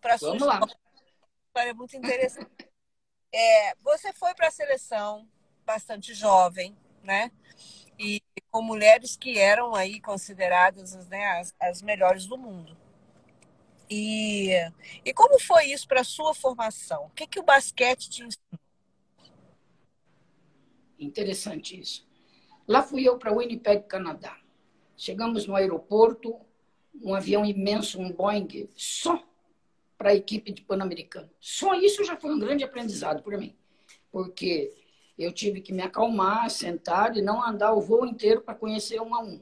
[0.00, 0.76] para a sua história.
[1.46, 2.68] história muito interessante.
[3.32, 5.28] É, você foi para a seleção
[5.64, 7.30] bastante jovem, né?
[7.98, 12.76] E com mulheres que eram aí consideradas né, as, as melhores do mundo.
[13.88, 14.50] E,
[15.04, 17.06] e como foi isso para a sua formação?
[17.06, 18.60] O que, que o basquete te ensinou?
[20.98, 22.06] Interessante isso.
[22.66, 24.36] Lá fui eu para Winnipeg, Canadá.
[24.96, 26.40] Chegamos no aeroporto,
[27.02, 29.22] um avião imenso, um Boeing, só
[29.96, 31.30] para a equipe de Pan-Americano.
[31.38, 33.54] Só isso já foi um grande aprendizado para mim,
[34.10, 34.74] porque
[35.18, 39.14] eu tive que me acalmar, sentar e não andar o voo inteiro para conhecer um
[39.14, 39.40] a um.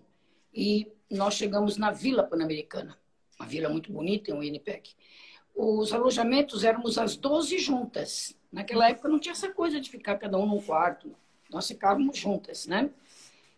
[0.52, 2.98] E nós chegamos na Vila Pan-Americana,
[3.38, 4.90] uma vila muito bonita em Winnipeg.
[5.54, 8.36] Os alojamentos éramos as 12 juntas.
[8.50, 11.14] Naquela época não tinha essa coisa de ficar cada um num quarto.
[11.50, 12.90] Nós ficávamos juntas, né?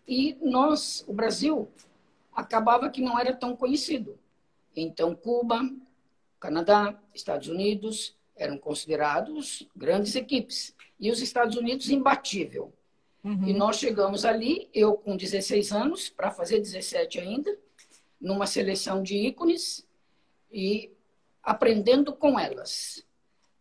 [0.07, 1.69] E nós, o Brasil,
[2.35, 4.19] acabava que não era tão conhecido.
[4.75, 5.61] Então, Cuba,
[6.39, 10.75] Canadá, Estados Unidos eram considerados grandes equipes.
[11.01, 12.73] E os Estados Unidos, imbatível.
[13.25, 13.49] Uhum.
[13.49, 17.59] E nós chegamos ali, eu com 16 anos, para fazer 17 ainda,
[18.21, 19.87] numa seleção de ícones
[20.51, 20.93] e
[21.43, 23.07] aprendendo com elas.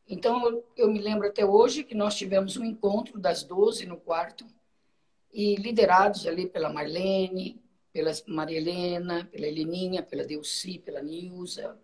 [0.08, 4.46] Então, eu me lembro até hoje que nós tivemos um encontro das 12 no quarto,
[5.36, 11.78] e liderados ali pela Marlene, pela Maria Helena, pela Heleninha, pela Delci, pela Nilza,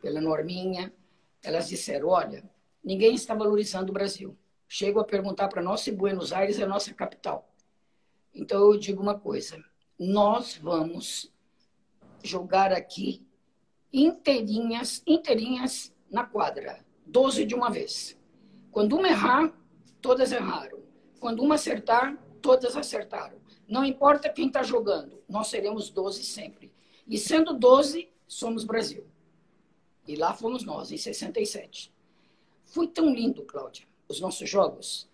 [0.00, 0.94] pela Norminha,
[1.42, 2.48] elas disseram: olha,
[2.82, 4.38] ninguém está valorizando o Brasil.
[4.68, 7.52] chego a perguntar para nós se Buenos Aires é a nossa capital.
[8.32, 9.60] Então eu digo uma coisa:
[9.98, 11.33] nós vamos
[12.24, 13.24] jogar aqui
[13.92, 18.18] inteirinhas, inteirinhas na quadra, 12 de uma vez.
[18.72, 19.52] Quando uma errar,
[20.00, 20.82] todas erraram.
[21.20, 23.38] Quando uma acertar, todas acertaram.
[23.68, 26.72] Não importa quem está jogando, nós seremos 12 sempre.
[27.06, 29.06] E sendo 12, somos Brasil.
[30.06, 31.92] E lá fomos nós, em 67.
[32.64, 35.08] Foi tão lindo, Cláudia, os nossos jogos,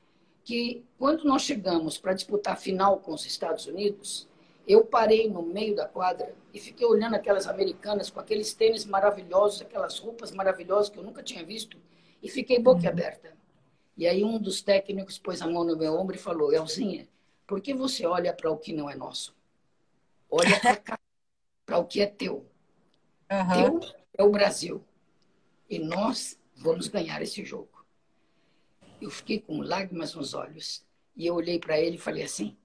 [0.45, 4.29] que quando nós chegamos para disputar a final com os Estados Unidos,
[4.71, 9.63] eu parei no meio da quadra e fiquei olhando aquelas americanas com aqueles tênis maravilhosos,
[9.63, 11.77] aquelas roupas maravilhosas que eu nunca tinha visto,
[12.23, 13.37] e fiquei boca aberta.
[13.97, 17.09] E aí um dos técnicos pôs a mão no meu ombro e falou: Elzinha,
[17.47, 19.35] por que você olha para o que não é nosso?
[20.31, 20.59] Olha
[21.67, 22.47] para o que é teu.
[23.31, 23.81] Uhum.
[23.81, 24.85] Teu é o Brasil.
[25.69, 27.85] E nós vamos ganhar esse jogo.
[29.01, 30.85] Eu fiquei com lágrimas nos olhos.
[31.17, 32.57] E eu olhei para ele e falei assim: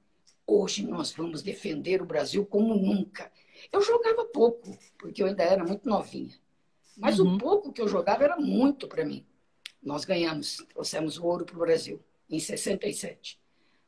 [0.47, 3.31] hoje nós vamos defender o Brasil como nunca.
[3.71, 6.33] Eu jogava pouco, porque eu ainda era muito novinha.
[6.97, 7.35] Mas uhum.
[7.35, 9.25] o pouco que eu jogava era muito para mim.
[9.81, 13.39] Nós ganhamos, trouxemos ouro para o Brasil, em 67.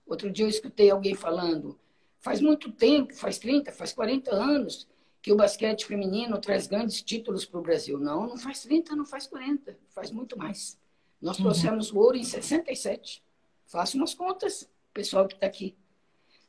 [0.05, 1.77] Outro dia eu escutei alguém falando,
[2.19, 4.87] faz muito tempo, faz 30, faz 40 anos,
[5.21, 7.99] que o basquete feminino traz grandes títulos para o Brasil.
[7.99, 10.79] Não, não faz 30, não faz 40, faz muito mais.
[11.21, 11.45] Nós uhum.
[11.45, 11.99] trouxemos uhum.
[11.99, 13.23] ouro em 67.
[13.65, 15.75] Faça umas contas, pessoal que está aqui.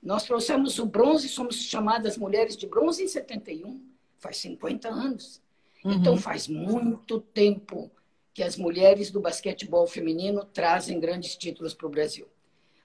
[0.02, 3.84] Nós trouxemos o bronze, somos chamadas mulheres de bronze em 71,
[4.18, 5.42] faz 50 anos.
[5.80, 5.98] Então, uhum.
[5.98, 7.90] Então faz muito tempo
[8.32, 12.28] que as mulheres do basquetebol feminino trazem grandes títulos para o Brasil.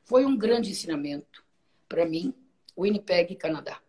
[0.03, 1.43] Foi um grande ensinamento
[1.87, 2.33] para mim,
[2.77, 3.79] Winnipeg, Canadá.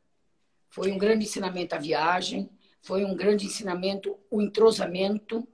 [0.68, 2.50] Foi um grande ensinamento a viagem,
[2.82, 5.46] foi um grande ensinamento o entrosamento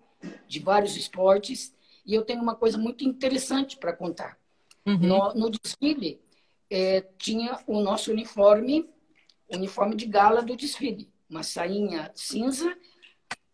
[0.49, 1.73] de vários esportes.
[2.05, 4.37] E eu tenho uma coisa muito interessante para contar.
[4.85, 4.99] Uhum.
[4.99, 6.21] No, no, desfile,
[6.71, 8.89] é, tinha o nosso uniforme,
[9.51, 11.11] uniforme de gala do desfile.
[11.29, 12.77] Uma sainha cinza,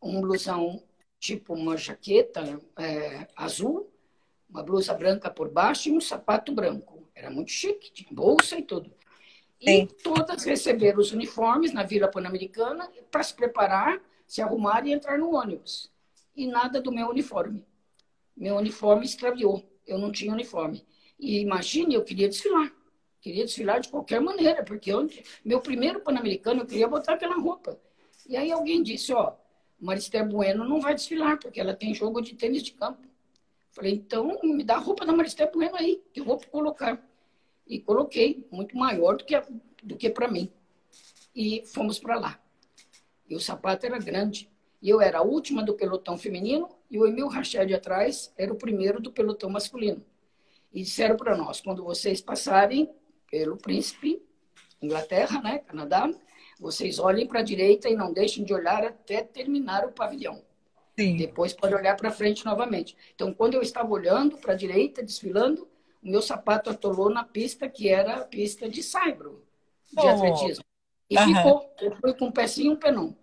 [0.00, 0.82] um blusão
[1.18, 3.90] tipo uma jaqueta é, azul,
[4.48, 7.08] uma blusa branca por baixo e um sapato branco.
[7.14, 8.92] Era muito chique, tinha bolsa e tudo.
[9.60, 9.86] E Sim.
[10.02, 15.34] todas receberam os uniformes na Vila Pan-Americana para se preparar, se arrumar e entrar no
[15.34, 15.90] ônibus.
[16.34, 17.64] E nada do meu uniforme.
[18.36, 19.64] Meu uniforme extraviou.
[19.86, 20.84] Eu não tinha uniforme.
[21.18, 22.70] E imagine, eu queria desfilar.
[23.26, 25.10] Queria desfilar de qualquer maneira, porque eu,
[25.44, 27.76] meu primeiro Pan-Americano eu queria botar aquela roupa.
[28.28, 29.32] E aí alguém disse, ó,
[29.80, 33.04] Maristé Bueno não vai desfilar, porque ela tem jogo de tênis de campo.
[33.72, 37.04] Falei, então me dá a roupa da Maristé Bueno aí, que eu vou colocar.
[37.66, 39.34] E coloquei, muito maior do que,
[39.82, 40.48] do que para mim.
[41.34, 42.40] E fomos para lá.
[43.28, 44.48] E o sapato era grande.
[44.80, 48.56] E eu era a última do pelotão feminino e o Emil Rached atrás era o
[48.56, 50.00] primeiro do pelotão masculino.
[50.72, 52.88] E disseram para nós, quando vocês passarem
[53.30, 54.22] pelo Príncipe,
[54.80, 56.10] Inglaterra, né, Canadá,
[56.58, 60.42] vocês olhem para a direita e não deixem de olhar até terminar o pavilhão.
[60.98, 61.16] Sim.
[61.16, 62.96] Depois pode olhar para frente novamente.
[63.14, 65.68] Então, quando eu estava olhando para a direita, desfilando,
[66.02, 69.44] o meu sapato atolou na pista que era a pista de saibro,
[69.92, 70.08] de oh.
[70.08, 70.64] atletismo.
[71.10, 71.34] E uhum.
[71.34, 71.74] ficou.
[71.80, 73.16] Eu fui com um pezinho e um penão.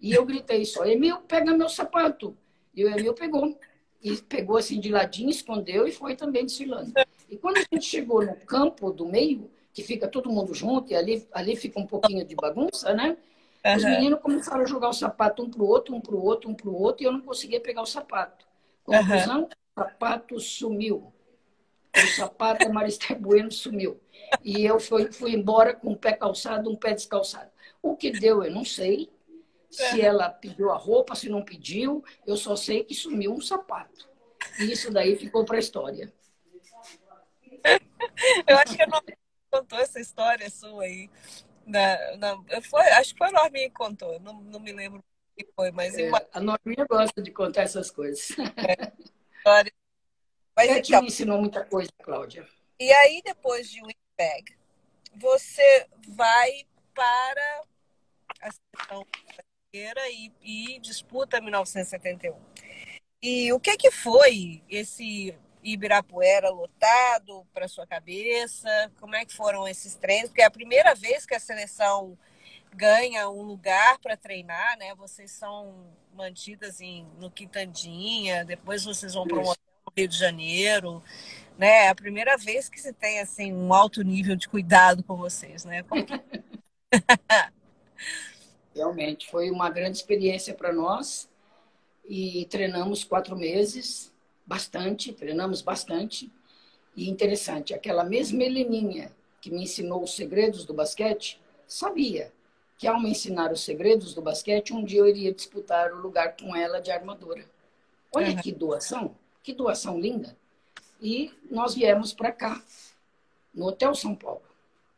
[0.00, 2.36] E eu gritei só, Emil, pega meu sapato.
[2.74, 3.58] E o Emil pegou.
[4.02, 6.92] E pegou assim de ladinho, escondeu e foi também desfilando.
[7.28, 10.96] E quando a gente chegou no campo do meio, que fica todo mundo junto, e
[10.96, 13.16] ali, ali fica um pouquinho de bagunça, né?
[13.64, 13.76] Uhum.
[13.76, 16.74] Os meninos começaram a jogar o sapato um pro outro, um pro outro, um pro
[16.74, 18.46] outro, e eu não conseguia pegar o sapato.
[18.84, 19.44] Conclusão, uhum.
[19.44, 21.12] o sapato sumiu.
[21.94, 24.00] O sapato da Maristé Bueno sumiu.
[24.42, 27.50] E eu fui, fui embora com um pé calçado, um pé descalçado.
[27.82, 29.10] O que deu, eu não sei.
[29.68, 34.08] Se ela pediu a roupa, se não pediu, eu só sei que sumiu um sapato.
[34.60, 36.12] E isso daí ficou para a história.
[38.46, 39.00] Eu acho que eu não
[39.50, 41.10] contou essa história sua aí.
[41.66, 45.04] Na, na, foi, acho que foi a Norminha que contou, não, não me lembro o
[45.36, 45.96] que foi, mas.
[45.98, 48.30] É, A Norminha gosta de contar essas coisas.
[48.56, 48.92] É,
[49.36, 49.72] história.
[50.56, 52.48] Mas é então, me ensinou muita coisa, Cláudia.
[52.80, 54.56] E aí, depois de Winnipeg,
[55.14, 57.62] você vai para
[58.40, 59.06] a seleção
[59.72, 62.38] brasileira e, e disputa 1971.
[63.22, 68.68] E o que, que foi esse Ibirapuera lotado para sua cabeça?
[69.00, 70.28] Como é que foram esses treinos?
[70.28, 72.16] Porque é a primeira vez que a seleção
[72.72, 74.94] ganha um lugar para treinar, né?
[74.94, 80.16] Vocês são mantidas em, no Quintandinha, depois vocês vão para um hotel no Rio de
[80.16, 81.02] Janeiro,
[81.58, 81.86] né?
[81.86, 85.64] É a primeira vez que se tem assim um alto nível de cuidado com vocês,
[85.64, 85.84] né?
[88.72, 91.28] Realmente foi uma grande experiência para nós
[92.04, 94.14] e treinamos quatro meses
[94.46, 96.30] bastante, treinamos bastante.
[96.94, 102.32] E interessante, aquela mesma Heleninha que me ensinou os segredos do basquete, sabia
[102.78, 106.36] que ao me ensinar os segredos do basquete, um dia eu iria disputar o lugar
[106.36, 107.44] com ela de armadora.
[108.14, 108.36] Olha uhum.
[108.36, 110.36] que doação, que doação linda.
[111.00, 112.62] E nós viemos para cá,
[113.54, 114.42] no Hotel São Paulo.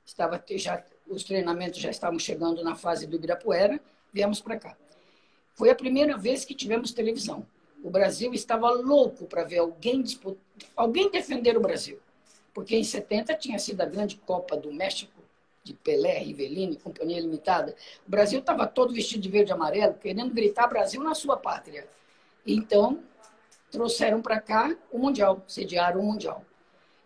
[0.05, 3.81] Estava já os treinamentos já estavam chegando na fase do Ibirapuera,
[4.13, 4.77] viemos para cá.
[5.55, 7.47] Foi a primeira vez que tivemos televisão.
[7.83, 10.43] O Brasil estava louco para ver alguém, disputar,
[10.77, 11.99] alguém defender o Brasil.
[12.53, 15.13] Porque em 70 tinha sido a grande Copa do México,
[15.63, 17.75] de Pelé, Rivelino, Companhia Limitada.
[18.07, 21.87] O Brasil estava todo vestido de verde e amarelo, querendo gritar Brasil na sua pátria.
[22.47, 23.03] Então,
[23.71, 26.45] trouxeram para cá o Mundial, sediaram o Mundial.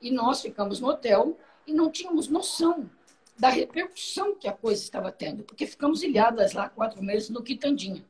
[0.01, 2.89] E nós ficamos no hotel e não tínhamos noção
[3.37, 8.05] da repercussão que a coisa estava tendo, porque ficamos ilhadas lá quatro meses no Quitandinha.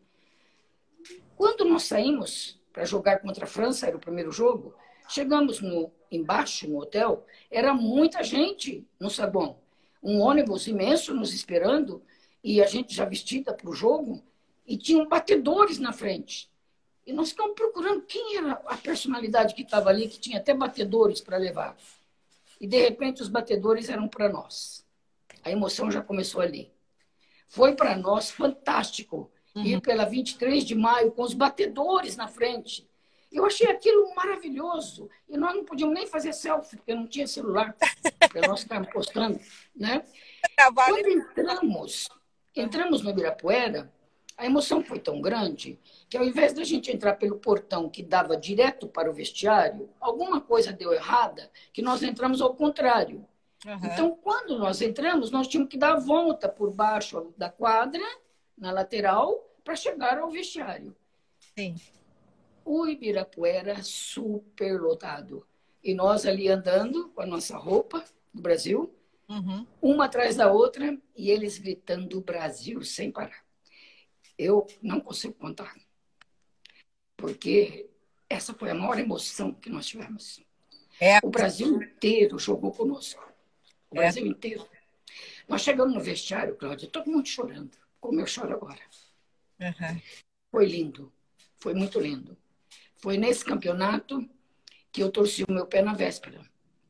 [1.43, 4.77] Quando nós saímos para jogar contra a França, era o primeiro jogo,
[5.09, 9.59] chegamos no embaixo no hotel, era muita gente no saguão,
[10.01, 12.01] um ônibus imenso nos esperando
[12.45, 14.23] e a gente já vestida para o jogo
[14.65, 16.49] e tinham batedores na frente.
[17.05, 21.21] E nós ficamos procurando quem era a personalidade que estava ali, que tinha até batedores
[21.21, 21.77] para levar.
[22.61, 24.87] E de repente os batedores eram para nós.
[25.43, 26.73] A emoção já começou ali.
[27.49, 29.65] Foi para nós fantástico uhum.
[29.65, 32.89] ir pela 23 de maio com os batedores na frente.
[33.31, 35.09] Eu achei aquilo maravilhoso.
[35.29, 37.75] E nós não podíamos nem fazer selfie, porque não tinha celular
[38.31, 39.41] para nós ficarmos postando.
[39.75, 40.05] Né?
[40.75, 42.09] Quando entramos,
[42.55, 43.91] entramos no Ibirapuera,
[44.37, 48.37] a emoção foi tão grande que, ao invés da gente entrar pelo portão que dava
[48.37, 53.27] direto para o vestiário, alguma coisa deu errada, que nós entramos ao contrário.
[53.65, 53.81] Uhum.
[53.85, 58.03] Então, quando nós entramos, nós tínhamos que dar a volta por baixo da quadra,
[58.57, 60.95] na lateral, para chegar ao vestiário.
[61.57, 61.77] Sim.
[62.65, 65.47] O Ibirapuera super lotado.
[65.83, 68.95] E nós ali andando com a nossa roupa do Brasil,
[69.29, 69.67] uhum.
[69.81, 73.45] uma atrás da outra, e eles gritando Brasil sem parar.
[74.39, 75.75] Eu não consigo contar.
[77.17, 77.89] Porque
[78.29, 80.41] essa foi a maior emoção que nós tivemos.
[81.01, 81.19] É.
[81.23, 83.23] O Brasil inteiro jogou conosco.
[83.91, 84.01] O é.
[84.01, 84.67] Brasil inteiro.
[85.49, 88.81] Nós chegamos no vestiário, Cláudia, todo mundo chorando, como eu choro agora.
[89.61, 90.01] Uhum.
[90.51, 91.11] Foi lindo,
[91.61, 92.37] foi muito lindo.
[92.97, 94.29] Foi nesse campeonato
[94.91, 96.41] que eu torci o meu pé na véspera.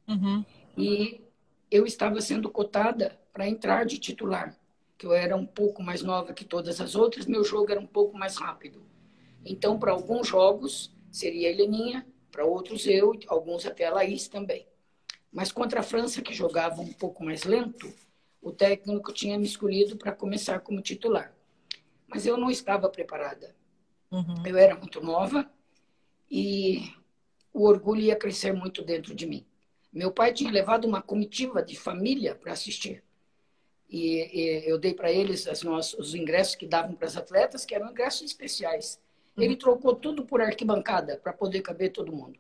[0.09, 0.45] Uhum.
[0.77, 1.21] E
[1.71, 4.57] eu estava sendo cotada para entrar de titular,
[4.97, 7.87] que eu era um pouco mais nova que todas as outras, meu jogo era um
[7.87, 8.83] pouco mais rápido.
[9.45, 14.67] Então, para alguns jogos, seria a Heleninha, para outros eu, alguns até a Laís também.
[15.31, 17.93] Mas contra a França, que jogava um pouco mais lento,
[18.43, 21.33] o técnico tinha me escolhido para começar como titular.
[22.09, 23.55] Mas eu não estava preparada.
[24.11, 24.45] Uhum.
[24.45, 25.49] Eu era muito nova
[26.31, 26.93] e
[27.55, 29.47] o orgulho ia crescer muito dentro de mim.
[29.93, 33.05] Meu pai tinha levado uma comitiva de família para assistir.
[33.89, 37.65] E, e, eu dei para eles as nossas, os ingressos que davam para as atletas,
[37.65, 39.01] que eram ingressos especiais.
[39.37, 39.59] Ele uhum.
[39.59, 42.39] trocou tudo por arquibancada para poder caber todo mundo.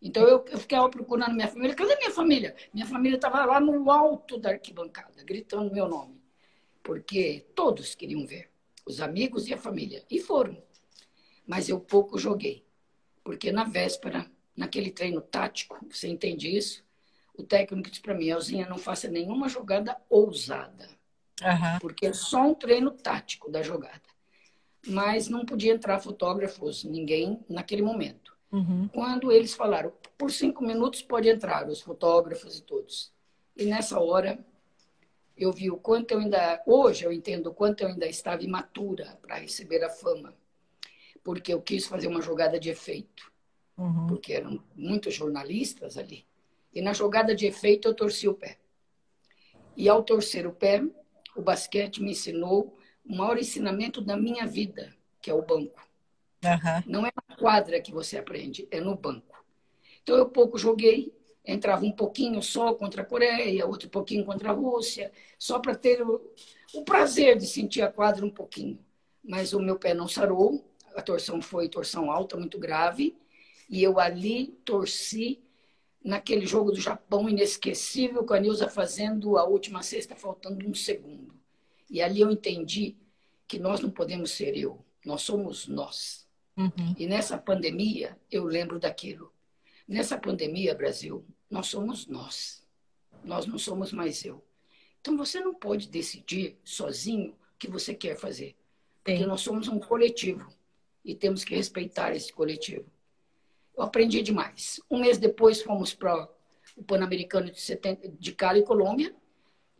[0.00, 1.74] Então eu, eu ficava procurando minha família.
[1.74, 2.56] Cadê minha família?
[2.72, 6.20] Minha família estava lá no alto da arquibancada, gritando meu nome.
[6.82, 8.50] Porque todos queriam ver,
[8.86, 10.04] os amigos e a família.
[10.10, 10.62] E foram.
[11.46, 12.64] Mas eu pouco joguei.
[13.22, 16.82] Porque na véspera, naquele treino tático, você entende isso?
[17.36, 20.88] O técnico disse para mim, Elzinha, não faça nenhuma jogada ousada.
[21.42, 21.78] Uhum.
[21.80, 24.02] Porque é só um treino tático da jogada.
[24.86, 28.36] Mas não podia entrar fotógrafos, ninguém naquele momento.
[28.52, 28.88] Uhum.
[28.88, 33.12] Quando eles falaram, por cinco minutos pode entrar, os fotógrafos e todos.
[33.56, 34.38] E nessa hora,
[35.36, 36.62] eu vi o quanto eu ainda.
[36.66, 40.34] Hoje eu entendo o quanto eu ainda estava imatura para receber a fama.
[41.22, 43.30] Porque eu quis fazer uma jogada de efeito.
[43.76, 44.06] Uhum.
[44.06, 46.26] Porque eram muitos jornalistas ali.
[46.74, 48.58] E na jogada de efeito eu torci o pé.
[49.76, 50.82] E ao torcer o pé,
[51.34, 55.89] o basquete me ensinou o maior ensinamento da minha vida, que é o banco.
[56.44, 56.82] Uhum.
[56.86, 59.44] Não é na quadra que você aprende, é no banco.
[60.02, 61.14] Então eu pouco joguei,
[61.44, 66.02] entrava um pouquinho só contra a Coreia, outro pouquinho contra a Rússia, só para ter
[66.02, 66.20] o,
[66.74, 68.78] o, prazer de sentir a quadra um pouquinho.
[69.22, 70.64] Mas o meu pé não sarou,
[70.94, 73.16] a torção foi torção alta, muito grave,
[73.68, 75.42] e eu ali torci
[76.02, 81.34] naquele jogo do Japão inesquecível com a Nilza fazendo a última cesta faltando um segundo.
[81.90, 82.96] E ali eu entendi
[83.46, 86.19] que nós não podemos ser eu, nós somos nós.
[86.56, 86.94] Uhum.
[86.98, 89.32] E nessa pandemia, eu lembro daquilo.
[89.86, 92.64] Nessa pandemia, Brasil, nós somos nós.
[93.24, 94.44] Nós não somos mais eu.
[95.00, 98.56] Então você não pode decidir sozinho o que você quer fazer.
[99.02, 99.26] Porque Sim.
[99.26, 100.46] nós somos um coletivo
[101.04, 102.86] e temos que respeitar esse coletivo.
[103.76, 104.80] Eu aprendi demais.
[104.90, 106.28] Um mês depois fomos para
[106.76, 109.14] o Pan-Americano de, 70, de Cali, Colômbia.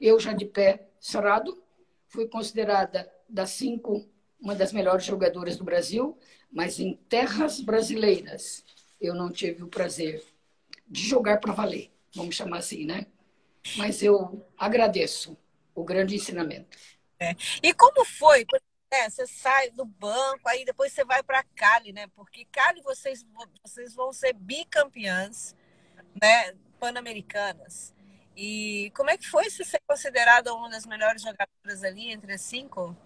[0.01, 1.63] Eu já de pé sarado,
[2.09, 4.09] fui considerada das cinco
[4.41, 6.19] uma das melhores jogadoras do Brasil,
[6.51, 8.65] mas em terras brasileiras
[9.01, 10.25] eu não tive o prazer
[10.87, 13.07] de jogar para valer, vamos chamar assim, né?
[13.77, 15.37] Mas eu agradeço
[15.75, 16.77] o grande ensinamento.
[17.19, 17.35] É.
[17.63, 18.45] E como foi?
[18.93, 22.09] É, você sai do banco, aí depois você vai para Cali, né?
[22.09, 23.25] Porque Cali vocês,
[23.63, 25.55] vocês vão ser bicampeãs,
[26.21, 26.55] né?
[26.81, 27.95] Pan-americanas.
[28.37, 32.41] E como é que foi se ser considerada uma das melhores jogadoras ali entre as
[32.41, 32.97] cinco?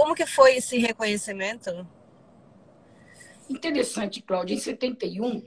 [0.00, 1.86] Como que foi esse reconhecimento?
[3.50, 4.54] Interessante, Cláudia.
[4.54, 5.44] Em 71,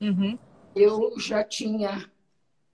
[0.00, 0.36] uhum.
[0.74, 2.10] eu já tinha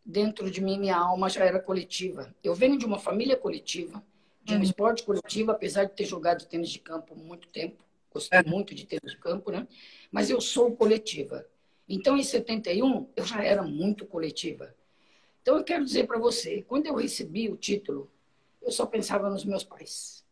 [0.02, 2.34] dentro de mim, minha alma já era coletiva.
[2.42, 4.02] Eu venho de uma família coletiva,
[4.42, 4.62] de um uhum.
[4.62, 7.84] esporte coletivo, apesar de ter jogado tênis de campo muito tempo.
[8.10, 8.48] Gostei uhum.
[8.48, 9.68] muito de tênis de campo, né?
[10.10, 11.46] Mas eu sou coletiva.
[11.86, 14.74] Então, em 71, eu já era muito coletiva.
[15.42, 18.10] Então, eu quero dizer para você, quando eu recebi o título,
[18.62, 20.26] eu só pensava nos meus pais.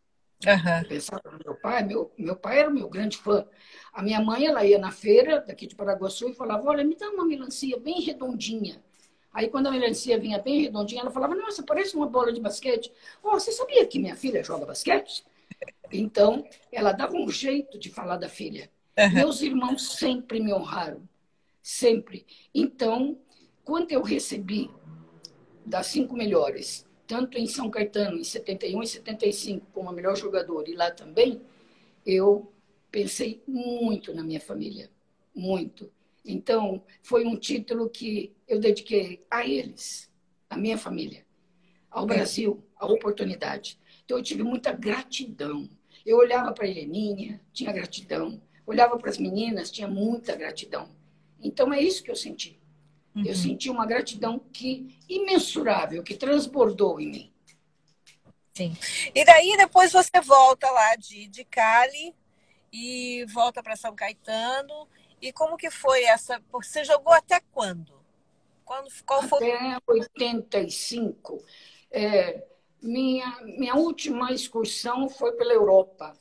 [0.45, 0.89] Uhum.
[0.89, 3.47] Pensava no meu pai, meu, meu pai era o meu grande fã.
[3.93, 7.09] A minha mãe, ela ia na feira daqui de Paraguaçu e falava, olha, me dá
[7.11, 8.83] uma melancia bem redondinha.
[9.33, 12.93] Aí, quando a melancia vinha bem redondinha, ela falava, nossa, parece uma bola de basquete.
[13.23, 15.25] Oh, você sabia que minha filha joga basquete?
[15.93, 18.71] Então, ela dava um jeito de falar da filha.
[18.99, 19.13] Uhum.
[19.13, 21.07] Meus irmãos sempre me honraram.
[21.63, 22.27] Sempre.
[22.55, 23.19] Então,
[23.65, 24.71] quando eu recebi
[25.65, 30.69] das cinco melhores tanto em São Caetano, em 71 e 75, como a melhor jogadora,
[30.69, 31.41] e lá também,
[32.05, 32.53] eu
[32.91, 34.91] pensei muito na minha família,
[35.35, 35.91] muito.
[36.25, 40.11] Então, foi um título que eu dediquei a eles,
[40.51, 41.25] à minha família,
[41.91, 42.07] ao é.
[42.09, 43.79] Brasil, a oportunidade.
[44.05, 45.69] Então, eu tive muita gratidão.
[46.05, 48.41] Eu olhava para a Heleninha, tinha gratidão.
[48.67, 50.89] Olhava para as meninas, tinha muita gratidão.
[51.41, 52.59] Então, é isso que eu senti.
[53.17, 53.25] Uhum.
[53.25, 57.33] Eu senti uma gratidão que imensurável, que transbordou em mim.
[58.53, 58.77] Sim.
[59.15, 62.15] E daí depois você volta lá de, de Cali
[62.71, 64.87] e volta para São Caetano.
[65.21, 66.43] E como que foi essa?
[66.53, 67.97] Você jogou até quando?
[68.67, 69.51] quando qual foi?
[69.51, 71.43] Até 85.
[71.91, 72.45] É,
[72.83, 76.13] minha, minha última excursão foi pela Europa,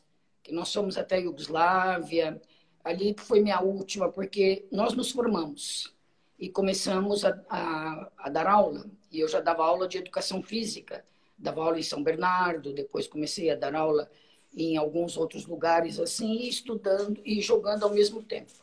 [0.42, 2.42] que nós fomos até a Iugoslávia.
[2.84, 5.95] Ali foi minha última, porque nós nos formamos
[6.38, 8.86] e começamos a, a, a, dar aula.
[9.12, 11.06] E eu já dava aula de educação física,
[11.38, 14.10] dava aula em São Bernardo, depois comecei a dar aula
[14.56, 18.54] em alguns outros lugares assim, estudando e jogando ao mesmo tempo.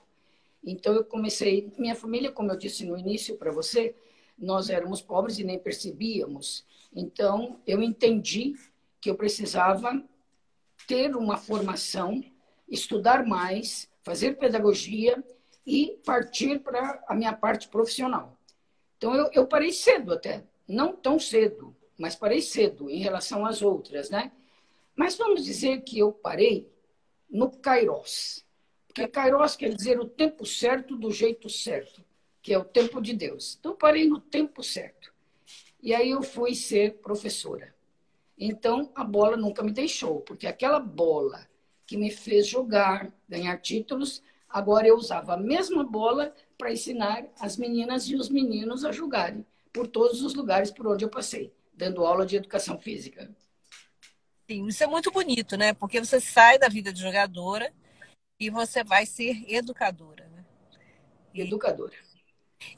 [0.65, 3.95] Então eu comecei, minha família, como eu disse no início para você,
[4.39, 6.65] nós éramos pobres e nem percebíamos.
[6.95, 8.55] Então eu entendi
[9.01, 10.03] que eu precisava
[10.87, 12.23] ter uma formação,
[12.69, 15.23] estudar mais, fazer pedagogia
[15.67, 18.37] e partir para a minha parte profissional.
[18.97, 20.45] Então, eu, eu parei cedo até.
[20.67, 24.33] Não tão cedo, mas parei cedo em relação às outras, né?
[24.95, 26.71] Mas vamos dizer que eu parei
[27.31, 28.45] no Kairos.
[28.87, 32.05] Porque Kairos quer dizer o tempo certo do jeito certo,
[32.43, 33.57] que é o tempo de Deus.
[33.59, 35.13] Então, parei no tempo certo.
[35.83, 37.75] E aí eu fui ser professora.
[38.39, 41.47] Então, a bola nunca me deixou, porque aquela bola
[41.87, 44.23] que me fez jogar, ganhar títulos,
[44.53, 49.47] Agora eu usava a mesma bola para ensinar as meninas e os meninos a jogarem
[49.73, 53.35] por todos os lugares por onde eu passei, dando aula de educação física.
[54.49, 55.73] Sim, isso é muito bonito, né?
[55.73, 57.73] Porque você sai da vida de jogadora
[58.39, 60.45] e você vai ser educadora, né?
[61.33, 61.41] E...
[61.41, 61.95] Educadora.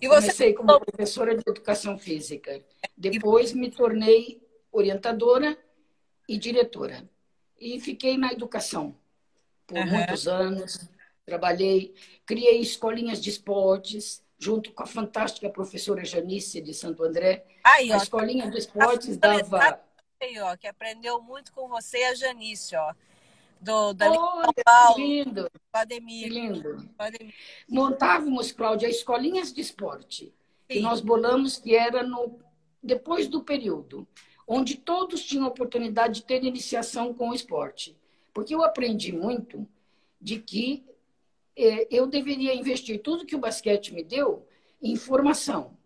[0.01, 0.21] E você...
[0.21, 2.65] Comecei como professora de educação física.
[2.97, 5.59] Depois me tornei orientadora
[6.29, 7.09] e diretora.
[7.59, 8.97] E fiquei na educação
[9.67, 9.87] por uhum.
[9.87, 10.89] muitos anos.
[11.25, 11.95] Trabalhei,
[12.27, 17.47] criei escolinhas de esportes, junto com a fantástica professora Janice de Santo André.
[17.65, 19.81] Aí, ó, a escolinha de esportes dava.
[20.21, 22.95] Aí, ó, que aprendeu muito com você a Janice, ó.
[23.61, 25.51] Do, da Olha, Paulo, lindo.
[25.73, 26.29] Ademir.
[26.29, 26.87] lindo.
[26.99, 27.35] Ademir.
[27.67, 30.27] Montávamos, Cláudia, escolinhas de esporte.
[30.27, 30.33] Sim.
[30.69, 32.39] Que nós bolamos que era no,
[32.83, 34.07] depois do período,
[34.47, 37.97] onde todos tinham oportunidade de ter iniciação com o esporte.
[38.35, 39.67] Porque eu aprendi muito
[40.21, 40.85] de que
[41.57, 44.47] eu deveria investir tudo que o basquete me deu
[44.83, 45.77] em formação,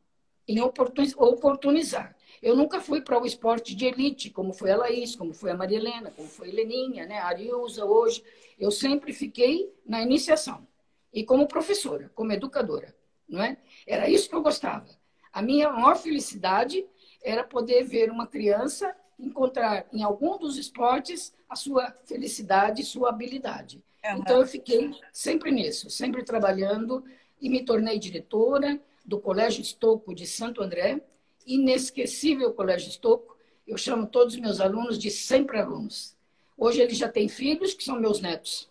[0.46, 2.16] em oportunizar.
[2.40, 5.56] Eu nunca fui para o esporte de elite, como foi a Laís, como foi a
[5.56, 7.18] Maria Helena, como foi a Heleninha, né?
[7.18, 8.22] a Ariusa hoje.
[8.58, 10.66] Eu sempre fiquei na iniciação.
[11.12, 12.94] E como professora, como educadora.
[13.28, 13.58] Não é?
[13.86, 14.86] Era isso que eu gostava.
[15.32, 16.86] A minha maior felicidade
[17.22, 23.82] era poder ver uma criança encontrar em algum dos esportes a sua felicidade sua habilidade.
[24.08, 24.18] Uhum.
[24.18, 27.04] Então, eu fiquei sempre nisso, sempre trabalhando
[27.40, 28.80] e me tornei diretora.
[29.04, 31.00] do Colégio Estoco de Santo André,
[31.46, 33.34] inesquecível Colégio Estoco.
[33.66, 36.14] Eu chamo todos os meus alunos de sempre alunos.
[36.58, 38.68] Hoje eles já têm filhos que são meus netos.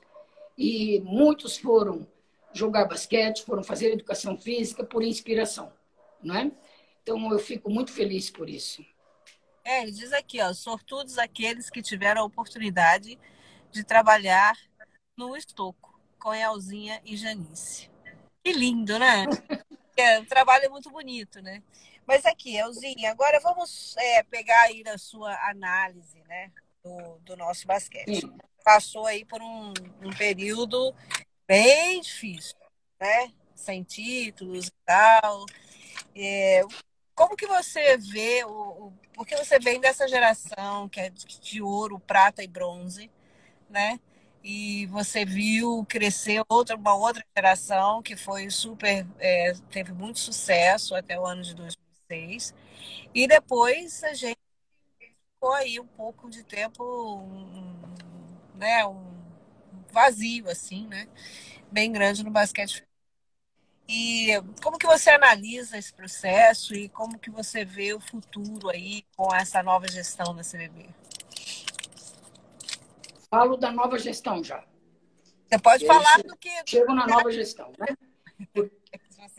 [0.56, 2.06] E muitos foram
[2.54, 5.74] jogar basquete, foram fazer educação física por inspiração,
[6.22, 6.52] não é?
[7.02, 8.86] Então eu fico muito feliz por isso.
[9.64, 13.18] É, diz aqui, ó, sortudos aqueles que tiveram a oportunidade
[13.72, 14.56] de trabalhar
[15.18, 17.90] no Estoco, com Elzinha e Janice.
[18.44, 19.26] Que lindo, né?
[19.98, 21.64] é, o trabalho é muito bonito, né?
[22.06, 26.52] Mas aqui, Elzinha, agora vamos é, pegar aí a sua análise, né,
[26.84, 28.22] do, do nosso basquete.
[28.22, 28.38] Sim.
[28.64, 30.94] Passou aí por um, um período
[31.48, 32.56] bem difícil,
[33.00, 33.34] né?
[33.56, 35.46] Sem títulos e tal.
[36.16, 36.62] É,
[37.16, 41.62] como que você vê o, o, porque você vem dessa geração que é de, de
[41.62, 43.10] ouro, prata e bronze,
[43.70, 44.00] né?
[44.50, 50.96] E você viu crescer outra, uma outra geração que foi super, é, teve muito sucesso
[50.96, 52.54] até o ano de 2006.
[53.14, 54.40] E depois a gente
[55.34, 57.76] ficou aí um pouco de tempo, um,
[58.56, 59.06] né, um
[59.92, 61.08] vazio assim, né?
[61.72, 62.88] Bem grande no basquete
[63.88, 64.28] e
[64.62, 69.34] como que você analisa esse processo e como que você vê o futuro aí com
[69.34, 70.90] essa nova gestão da CBB?
[73.38, 74.66] Falo da nova gestão já.
[75.46, 76.50] Você pode Eu falar do que...
[76.66, 77.96] Chego na nova gestão, né?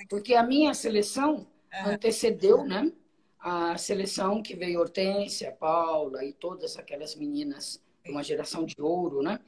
[0.09, 1.49] Porque a minha seleção
[1.85, 2.93] antecedeu, né?
[3.41, 9.41] A seleção que veio Hortência, Paula e todas aquelas meninas, uma geração de ouro, né?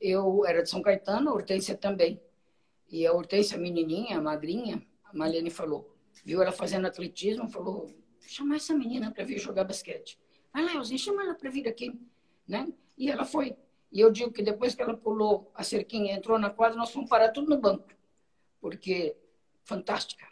[0.00, 2.20] Eu era de São Caetano, a Hortência também.
[2.90, 7.88] E a Hortência, menininha, magrinha, a Marlene falou, viu ela fazendo atletismo, falou,
[8.26, 10.18] chamar essa menina para vir jogar basquete.
[10.52, 11.96] Vai lá, Elzinha, chama ela para vir aqui.
[12.48, 12.66] Né?
[12.98, 13.56] E ela foi.
[13.92, 17.10] E eu digo que depois que ela pulou a cerquinha, entrou na quadra, nós fomos
[17.10, 17.88] parar tudo no banco.
[18.58, 19.14] Porque
[19.62, 20.26] fantástica,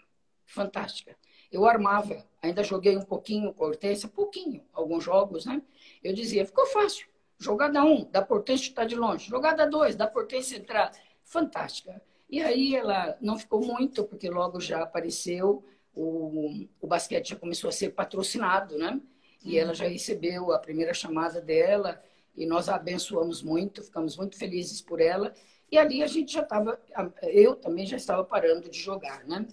[0.47, 1.15] fantástica.
[1.53, 5.61] Eu armava, ainda joguei um pouquinho com a Hortência, pouquinho, alguns jogos, né?
[6.03, 7.07] Eu dizia, ficou fácil.
[7.39, 9.29] Jogada um, da Portência está de longe.
[9.29, 10.93] Jogada dois, da Portência entrar.
[11.23, 12.03] Fantástica.
[12.31, 17.69] E aí ela não ficou muito, porque logo já apareceu, o, o basquete já começou
[17.69, 19.01] a ser patrocinado, né?
[19.45, 22.01] E ela já recebeu a primeira chamada dela
[22.37, 25.35] e nós a abençoamos muito, ficamos muito felizes por ela.
[25.71, 26.81] E ali a gente já estava,
[27.23, 29.47] eu também já estava parando de jogar, né?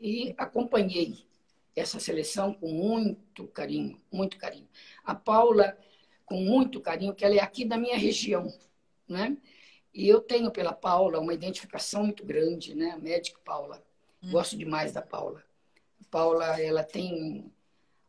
[0.00, 1.24] E acompanhei
[1.74, 4.68] essa seleção com muito carinho, muito carinho.
[5.04, 5.76] A Paula,
[6.26, 8.52] com muito carinho, que ela é aqui da minha região,
[9.08, 9.36] né?
[9.94, 12.90] E eu tenho pela Paula uma identificação muito grande, né?
[12.90, 13.82] A médica Paula.
[14.22, 14.32] Hum.
[14.32, 15.44] Gosto demais da Paula.
[16.00, 17.52] A Paula, ela tem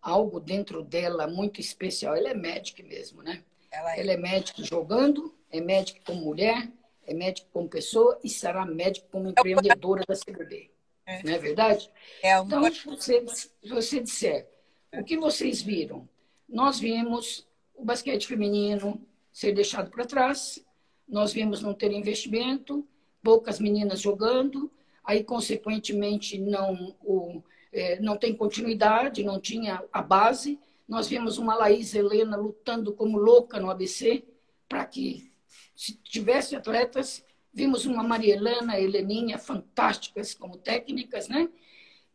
[0.01, 2.15] algo dentro dela muito especial.
[2.15, 3.43] Ela é médica mesmo, né?
[3.73, 6.71] Ela é, ela é médica jogando, é médica como mulher,
[7.05, 10.71] é médica como pessoa e será médica como empreendedora da CBB.
[11.05, 11.23] É.
[11.23, 11.89] Não é verdade?
[12.21, 12.69] É uma...
[12.69, 13.25] Então, se você,
[13.67, 14.47] você disser
[14.93, 16.07] o que vocês viram,
[16.47, 19.01] nós vimos o basquete feminino
[19.31, 20.63] ser deixado para trás,
[21.07, 22.87] nós vimos não ter investimento,
[23.23, 24.71] poucas meninas jogando,
[25.03, 30.59] aí, consequentemente, não, o, é, não tem continuidade, não tinha a base.
[30.87, 34.23] Nós vimos uma Laís Helena lutando como louca no ABC
[34.67, 35.31] para que
[35.75, 37.23] se tivesse atletas.
[37.53, 41.49] Vimos uma Maria Helena, Heleninha, fantásticas como técnicas, né?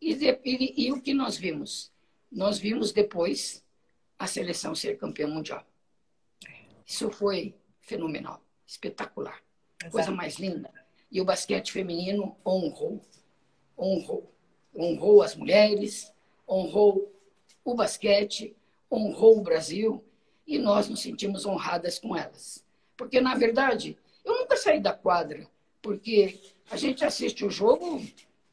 [0.00, 1.92] E, e, e o que nós vimos?
[2.30, 3.64] Nós vimos depois
[4.18, 5.64] a seleção ser campeã mundial.
[6.84, 9.42] Isso foi fenomenal espetacular.
[9.80, 9.92] Exato.
[9.92, 10.72] Coisa mais linda.
[11.10, 13.00] E o basquete feminino honrou,
[13.78, 14.34] honrou.
[14.74, 16.12] Honrou as mulheres,
[16.46, 17.14] honrou
[17.64, 18.56] o basquete,
[18.90, 20.02] honrou o Brasil
[20.46, 22.64] e nós nos sentimos honradas com elas.
[22.96, 25.46] Porque, na verdade, eu nunca saí da quadra,
[25.80, 28.00] porque a gente assiste o jogo,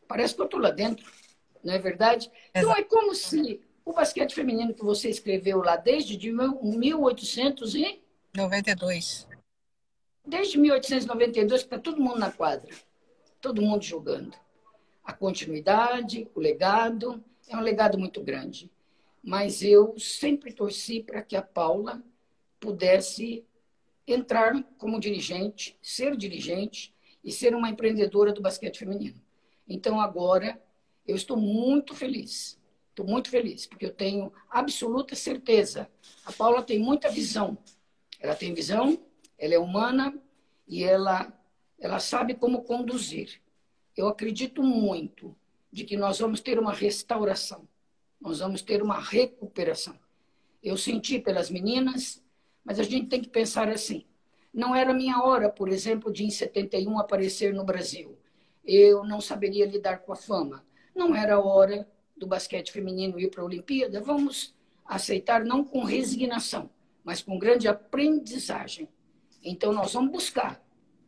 [0.07, 1.11] parece que eu estou lá dentro,
[1.63, 2.29] não é verdade?
[2.53, 2.53] Exato.
[2.53, 9.27] Então é como se o basquete feminino que você escreveu lá desde de 1892
[10.27, 12.73] Desde 1892 está todo mundo na quadra,
[13.39, 14.36] todo mundo jogando.
[15.03, 18.71] A continuidade, o legado, é um legado muito grande.
[19.26, 22.03] Mas eu sempre torci para que a Paula
[22.59, 23.43] pudesse
[24.05, 29.19] entrar como dirigente, ser dirigente e ser uma empreendedora do basquete feminino.
[29.67, 30.61] Então agora
[31.07, 32.59] eu estou muito feliz.
[32.91, 35.89] Estou muito feliz, porque eu tenho absoluta certeza.
[36.23, 37.57] A Paula tem muita visão.
[38.19, 39.03] Ela tem visão,
[39.39, 40.17] ela é humana
[40.67, 41.34] e ela,
[41.80, 43.41] ela sabe como conduzir.
[43.97, 45.36] Eu acredito muito
[45.71, 47.67] de que nós vamos ter uma restauração,
[48.20, 49.97] nós vamos ter uma recuperação.
[50.61, 52.24] Eu senti pelas meninas,
[52.63, 54.05] mas a gente tem que pensar assim.
[54.53, 58.18] Não era minha hora, por exemplo, de em 71 aparecer no Brasil.
[58.63, 60.66] Eu não saberia lidar com a fama.
[60.95, 64.55] não era hora do basquete feminino ir para a Olimpíada, vamos
[64.86, 66.70] aceitar não com resignação,
[67.03, 68.88] mas com grande aprendizagem.
[69.43, 70.63] Então, nós vamos buscar.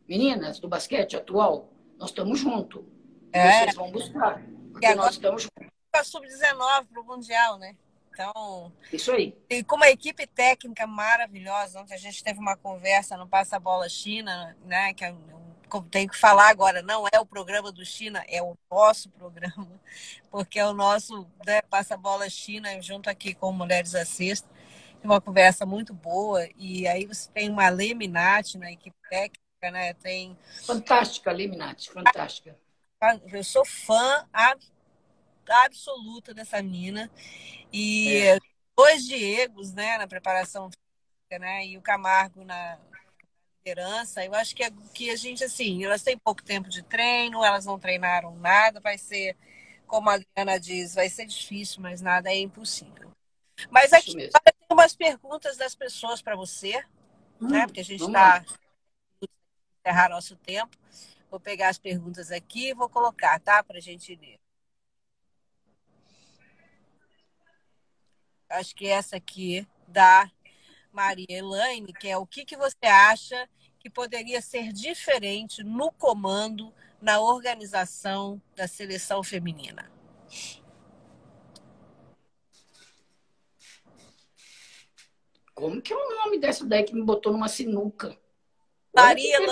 [0.06, 2.84] Meninas do basquete atual, nós estamos juntos.
[3.32, 3.64] É.
[3.64, 4.42] Vocês vão buscar.
[4.72, 5.67] Porque agora, nós estamos juntos.
[5.90, 7.74] Para sub-19 para o Mundial, né?
[8.12, 8.72] Então.
[8.92, 9.36] Isso aí.
[9.48, 11.80] E com uma equipe técnica maravilhosa.
[11.80, 14.92] Ontem a gente teve uma conversa no Passa Bola China, né?
[14.92, 15.14] Que é
[15.90, 19.68] tenho que falar agora, não é o programa do China, é o nosso programa,
[20.30, 24.50] porque é o nosso né, Passa Bola China, junto aqui com Mulheres Assistem.
[25.04, 26.48] Uma conversa muito boa.
[26.56, 29.94] E aí você tem uma Leminati na equipe técnica, né?
[29.94, 30.36] Tem.
[30.64, 32.56] Fantástica, Leminati, fantástica.
[33.30, 34.26] Eu sou fã
[35.50, 37.10] absoluta dessa menina.
[37.72, 38.38] E é.
[38.76, 41.66] dois Diegos, né, na preparação física, né?
[41.66, 42.78] E o Camargo na,
[43.68, 44.24] liderança.
[44.24, 47.66] Eu acho que, é, que a gente, assim, elas têm pouco tempo de treino, elas
[47.66, 49.36] não treinaram nada, vai ser,
[49.86, 53.10] como a Adriana diz, vai ser difícil, mas nada é impossível.
[53.70, 54.30] Mas aqui tem
[54.70, 56.82] umas perguntas das pessoas para você,
[57.40, 57.66] hum, né?
[57.66, 58.44] Porque a gente está
[59.84, 60.76] encerrar nosso tempo.
[61.30, 63.62] Vou pegar as perguntas aqui e vou colocar, tá?
[63.62, 64.38] Para a gente ler.
[68.48, 70.30] Acho que essa aqui da
[70.90, 76.72] Maria Elaine, que é o que, que você acha que poderia ser diferente no comando,
[77.00, 79.90] na organização da seleção feminina?
[85.54, 88.16] Como que é o nome dessa daí que me botou numa sinuca?
[88.94, 89.38] Maria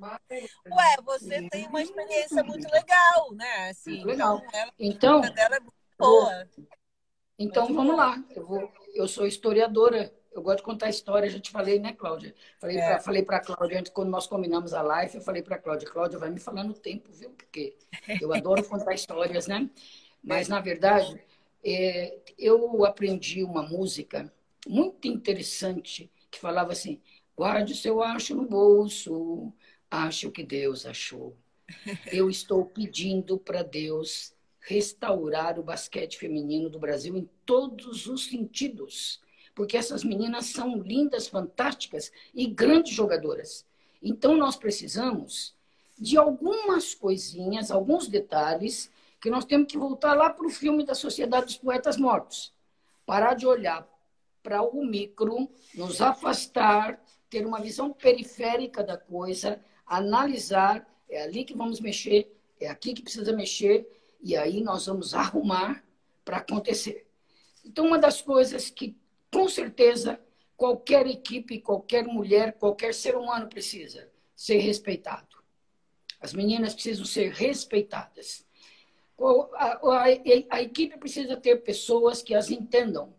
[0.00, 3.70] Ué, você tem uma experiência muito legal, né?
[3.70, 4.38] Assim, legal.
[4.38, 6.48] Então, ela, então, é muito boa.
[7.38, 8.22] Então, vamos lá.
[8.34, 12.34] Eu, vou, eu sou historiadora eu gosto de contar história, já te falei, né, Cláudia?
[12.60, 13.22] Falei é.
[13.22, 16.18] para a Cláudia, antes, quando nós combinamos a live, eu falei para a Cláudia, Cláudia,
[16.18, 17.30] vai me falando o tempo, viu?
[17.30, 17.76] Porque
[18.20, 19.68] eu adoro contar histórias, né?
[20.22, 21.20] Mas, na verdade,
[21.64, 24.32] é, eu aprendi uma música
[24.66, 27.00] muito interessante que falava assim,
[27.36, 29.52] guarde o seu acho no bolso,
[29.90, 31.36] ache o que Deus achou.
[32.12, 34.34] Eu estou pedindo para Deus
[34.68, 39.20] restaurar o basquete feminino do Brasil em todos os sentidos
[39.58, 43.66] porque essas meninas são lindas, fantásticas e grandes jogadoras.
[44.00, 45.52] Então, nós precisamos
[45.98, 48.88] de algumas coisinhas, alguns detalhes,
[49.20, 52.54] que nós temos que voltar lá para o filme da Sociedade dos Poetas Mortos.
[53.04, 53.84] Parar de olhar
[54.44, 61.56] para o micro, nos afastar, ter uma visão periférica da coisa, analisar, é ali que
[61.56, 65.84] vamos mexer, é aqui que precisa mexer, e aí nós vamos arrumar
[66.24, 67.06] para acontecer.
[67.64, 68.96] Então, uma das coisas que
[69.30, 70.20] com certeza,
[70.56, 75.36] qualquer equipe, qualquer mulher, qualquer ser humano precisa ser respeitado.
[76.20, 78.46] As meninas precisam ser respeitadas.
[79.54, 80.04] A, a,
[80.50, 83.14] a, equipe precisa ter pessoas que as entendam,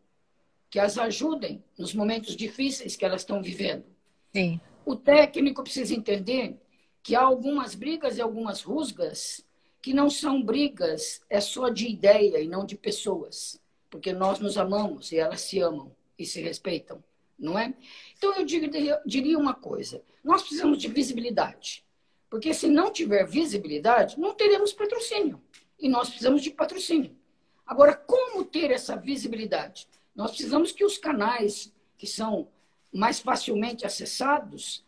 [0.70, 3.86] que as ajudem nos momentos difíceis que elas estão vivendo.
[4.34, 4.60] Sim.
[4.86, 6.58] O técnico precisa entender
[7.04, 9.46] que há algumas brigas e algumas rusgas
[9.82, 14.58] que não são brigas, é só de ideia e não de pessoas, porque nós nos
[14.58, 17.04] amamos e elas se amam e se respeitam,
[17.38, 17.74] não é?
[18.18, 21.86] Então, eu diria, uma coisa: nós precisamos de visibilidade.
[22.30, 25.42] Porque se não tiver visibilidade, não teremos patrocínio.
[25.80, 27.18] E nós precisamos de patrocínio.
[27.66, 29.88] Agora, como ter essa visibilidade?
[30.16, 32.48] Nós precisamos que os canais que são
[32.92, 34.86] mais facilmente acessados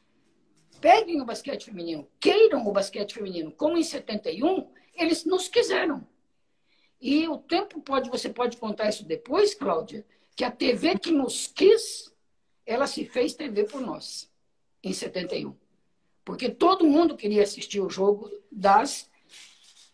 [0.79, 3.51] peguem o basquete feminino, queiram o basquete feminino.
[3.51, 6.07] Como em 71, eles nos quiseram.
[6.99, 11.47] E o tempo pode, você pode contar isso depois, Cláudia, que a TV que nos
[11.47, 12.13] quis,
[12.65, 14.31] ela se fez TV por nós,
[14.83, 15.55] em 71.
[16.23, 19.09] Porque todo mundo queria assistir o jogo das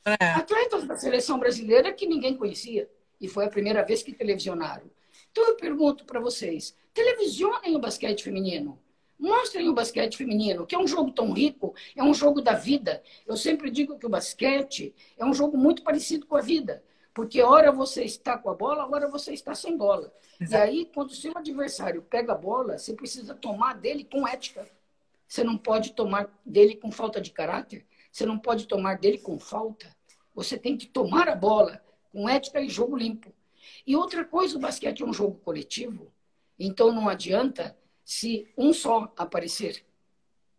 [0.03, 0.25] é.
[0.31, 2.89] atletas da seleção brasileira que ninguém conhecia.
[3.19, 4.89] E foi a primeira vez que televisionaram.
[5.31, 8.81] Então eu pergunto para vocês: televisionem o basquete feminino.
[9.19, 13.01] Mostrem o basquete feminino, que é um jogo tão rico, é um jogo da vida.
[13.25, 16.83] Eu sempre digo que o basquete é um jogo muito parecido com a vida.
[17.13, 20.13] Porque hora você está com a bola, hora você está sem bola.
[20.39, 20.53] Exato.
[20.53, 24.69] E aí, quando o seu adversário pega a bola, você precisa tomar dele com ética.
[25.27, 27.87] Você não pode tomar dele com falta de caráter.
[28.11, 29.87] Você não pode tomar dele com falta.
[30.35, 33.33] Você tem que tomar a bola com ética e jogo limpo.
[33.85, 36.11] E outra coisa, o basquete é um jogo coletivo.
[36.59, 37.76] Então não adianta
[38.07, 39.83] se um só aparecer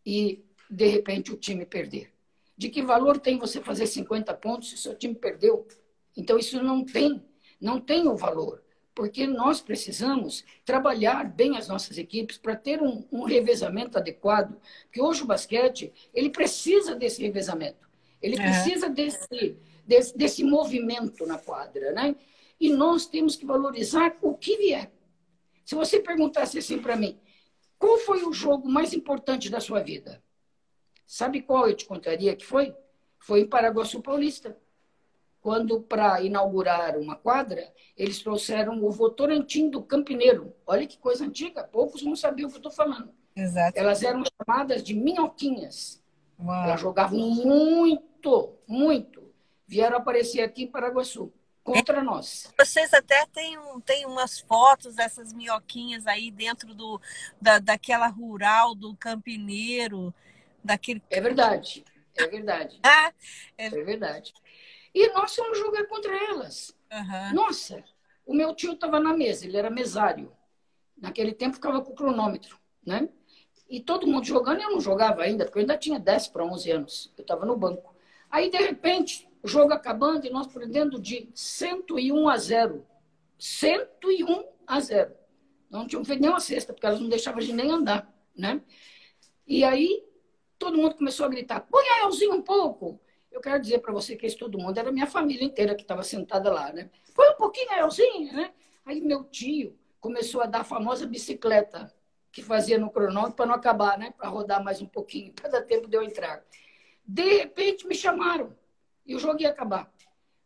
[0.05, 2.13] e de repente o time perder.
[2.55, 5.67] De que valor tem você fazer 50 pontos se o seu time perdeu?
[6.15, 7.25] Então, isso não tem,
[7.59, 8.63] não tem o valor,
[8.95, 15.01] porque nós precisamos trabalhar bem as nossas equipes para ter um, um revezamento adequado, porque
[15.01, 17.89] hoje o basquete, ele precisa desse revezamento,
[18.21, 18.43] ele é.
[18.43, 22.15] precisa desse, desse, desse movimento na quadra, né?
[22.61, 24.93] E nós temos que valorizar o que vier.
[25.65, 27.19] Se você perguntasse assim para mim,
[27.79, 30.23] qual foi o jogo mais importante da sua vida?
[31.07, 32.75] Sabe qual eu te contaria que foi?
[33.19, 34.57] Foi em Paraguaçu Paulista.
[35.41, 40.55] Quando, para inaugurar uma quadra, eles trouxeram o Votorantim do Campineiro.
[40.67, 43.11] Olha que coisa antiga, poucos não sabiam o que eu estou falando.
[43.35, 43.79] Exato.
[43.79, 46.03] Elas eram chamadas de minhoquinhas.
[46.39, 46.65] Uau.
[46.65, 49.33] Elas jogavam muito, muito.
[49.67, 51.33] Vieram aparecer aqui em Paraguaçu
[51.73, 52.53] contra nós.
[52.59, 57.01] Vocês até têm, um, têm umas fotos dessas minhoquinhas aí dentro do,
[57.41, 60.13] da, daquela rural do campineiro,
[60.63, 61.03] daquele.
[61.11, 61.85] É verdade,
[62.17, 62.79] é verdade.
[62.83, 63.13] Ah,
[63.57, 63.67] é...
[63.67, 64.33] é verdade.
[64.95, 66.75] E nós fomos jogar contra elas.
[66.93, 67.35] Uhum.
[67.35, 67.85] Nossa,
[68.27, 70.33] o meu tio estava na mesa, ele era mesário.
[70.97, 73.09] Naquele tempo ficava com o cronômetro, né?
[73.69, 76.71] E todo mundo jogando, eu não jogava ainda, porque eu ainda tinha 10 para 11
[76.71, 77.13] anos.
[77.17, 77.95] Eu estava no banco.
[78.31, 82.87] Aí, de repente, jogo acabando e nós perdendo de 101 a 0.
[83.39, 85.13] 101 a 0.
[85.71, 88.63] Não tinham feito nenhuma cesta, porque elas não deixavam de nem andar, né?
[89.47, 90.05] E aí,
[90.59, 93.01] todo mundo começou a gritar, põe a Elzinho um pouco.
[93.31, 96.03] Eu quero dizer para você que esse todo mundo era minha família inteira que estava
[96.03, 96.91] sentada lá, né?
[97.15, 98.53] Põe um pouquinho a Elzinho, né?
[98.85, 101.93] Aí meu tio começou a dar a famosa bicicleta
[102.33, 104.13] que fazia no cronômetro para não acabar, né?
[104.17, 106.43] Para rodar mais um pouquinho, para dar tempo de eu entrar.
[107.05, 108.57] De repente me chamaram
[109.09, 109.91] e o jogo ia acabar.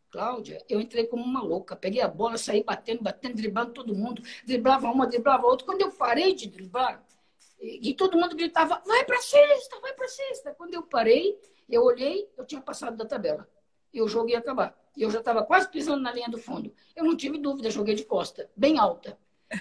[0.09, 1.75] Cláudia, eu entrei como uma louca.
[1.75, 4.23] Peguei a bola, saí batendo, batendo, driblando todo mundo.
[4.45, 5.65] Driblava uma, driblava outra.
[5.65, 7.03] Quando eu parei de driblar,
[7.59, 10.53] e, e todo mundo gritava, vai para sexta, vai para sexta.
[10.53, 11.37] Quando eu parei,
[11.67, 13.49] eu olhei, eu tinha passado da tabela.
[13.93, 14.77] E o jogo ia acabar.
[14.95, 16.73] E eu já estava quase pisando na linha do fundo.
[16.95, 19.17] Eu não tive dúvida, joguei de costa, bem alta.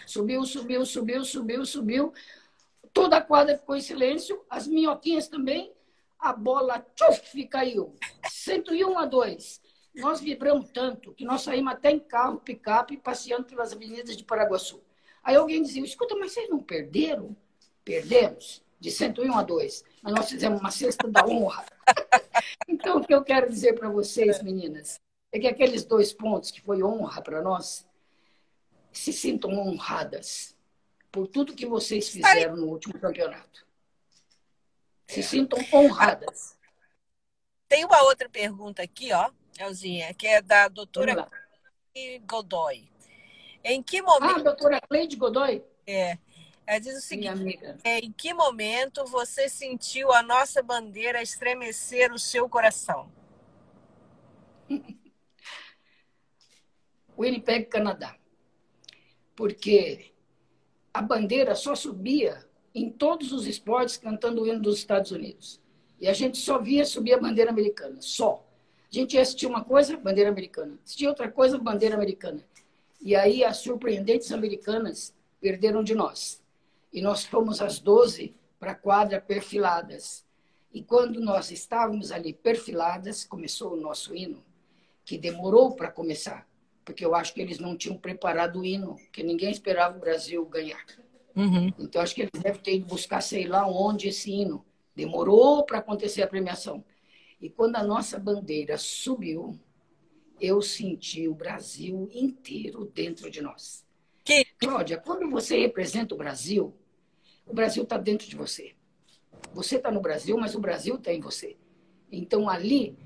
[0.07, 2.13] Subiu, subiu, subiu, subiu, subiu.
[2.93, 5.73] Toda a quadra ficou em silêncio, as minhoquinhas também.
[6.23, 7.97] A bola tchuf, caiu.
[8.31, 9.61] 101 a 2.
[9.97, 14.81] Nós vibramos tanto que nós saímos até em carro, picape, passeando pelas avenidas de Paraguaçu.
[15.25, 17.37] Aí alguém dizia: escuta, mas vocês não perderam?
[17.85, 19.85] Perdemos, de 101 a 2.
[20.01, 21.67] Mas nós fizemos uma cesta da honra.
[22.69, 25.01] então, o que eu quero dizer para vocês, meninas,
[25.33, 27.85] é que aqueles dois pontos que foi honra para nós,
[28.93, 30.55] se sintam honradas
[31.11, 33.72] por tudo que vocês fizeram no último campeonato.
[35.13, 36.59] Se sintam honradas.
[37.69, 41.29] Tem uma outra pergunta aqui, ó, Elzinha, que é da doutora
[42.23, 42.89] Godoy.
[43.65, 44.41] Em que momento.
[44.41, 45.65] Ah, doutora Cleide Godoy?
[45.87, 46.19] É.
[46.67, 52.19] Ela diz o seguinte: é, em que momento você sentiu a nossa bandeira estremecer o
[52.19, 53.13] seu coração?
[57.19, 58.17] Winnipeg, Canadá
[59.35, 60.13] porque
[60.93, 65.61] a bandeira só subia em todos os esportes cantando o hino dos Estados Unidos.
[66.01, 68.45] E a gente só via subir a bandeira americana, só.
[68.91, 70.79] A gente ia assistir uma coisa, bandeira americana.
[70.85, 72.45] Assistia outra coisa, bandeira americana.
[73.01, 76.43] E aí as surpreendentes americanas perderam de nós.
[76.93, 80.25] E nós fomos às 12 para a quadra perfiladas.
[80.73, 84.43] E quando nós estávamos ali perfiladas, começou o nosso hino,
[85.05, 86.47] que demorou para começar
[86.85, 90.45] porque eu acho que eles não tinham preparado o hino, que ninguém esperava o Brasil
[90.47, 90.85] ganhar.
[91.35, 91.73] Uhum.
[91.79, 94.65] Então, acho que eles devem ter ido buscar, sei lá onde, esse hino.
[94.95, 96.85] Demorou para acontecer a premiação.
[97.41, 99.59] E quando a nossa bandeira subiu,
[100.41, 103.85] eu senti o Brasil inteiro dentro de nós.
[104.25, 104.45] Que...
[104.59, 106.75] Cláudia, quando você representa o Brasil,
[107.47, 108.75] o Brasil está dentro de você.
[109.55, 111.57] Você está no Brasil, mas o Brasil está em você.
[112.11, 112.97] Então, ali,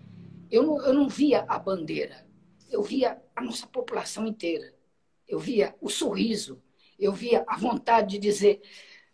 [0.50, 2.26] eu não, eu não via a bandeira,
[2.70, 4.74] eu via a nossa população inteira.
[5.26, 6.62] Eu via o sorriso,
[6.98, 8.62] eu via a vontade de dizer: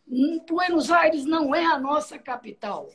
[0.06, 2.90] hum, Buenos Aires não é a nossa capital.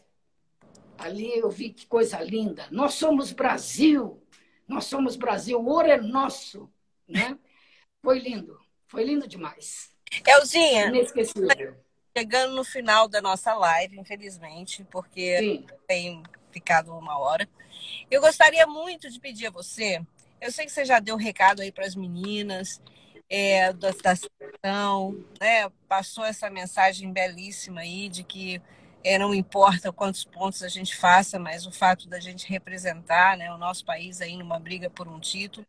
[0.98, 2.68] Ali eu vi que coisa linda.
[2.72, 4.22] Nós somos Brasil.
[4.68, 5.60] Nós somos Brasil.
[5.60, 6.70] O ouro é nosso.
[7.08, 7.38] Né?
[8.02, 8.60] Foi lindo.
[8.88, 9.92] Foi lindo demais.
[10.26, 10.88] Elzinha.
[10.88, 11.76] Inesquecível.
[12.18, 15.66] Chegando no final da nossa live, infelizmente, porque Sim.
[15.86, 17.48] tem ficado uma hora.
[18.10, 20.04] Eu gostaria muito de pedir a você
[20.40, 22.82] eu sei que você já deu um recado aí para as meninas
[23.30, 25.70] é, da, situação, né?
[25.88, 28.62] Passou essa mensagem belíssima aí de que
[29.04, 33.54] é, não importa quantos pontos a gente faça, mas o fato da gente representar né,
[33.54, 35.66] o nosso país aí numa briga por um título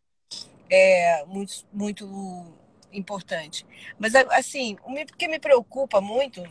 [0.69, 2.53] é muito, muito
[2.91, 3.65] importante.
[3.97, 6.43] Mas, assim, o que me preocupa muito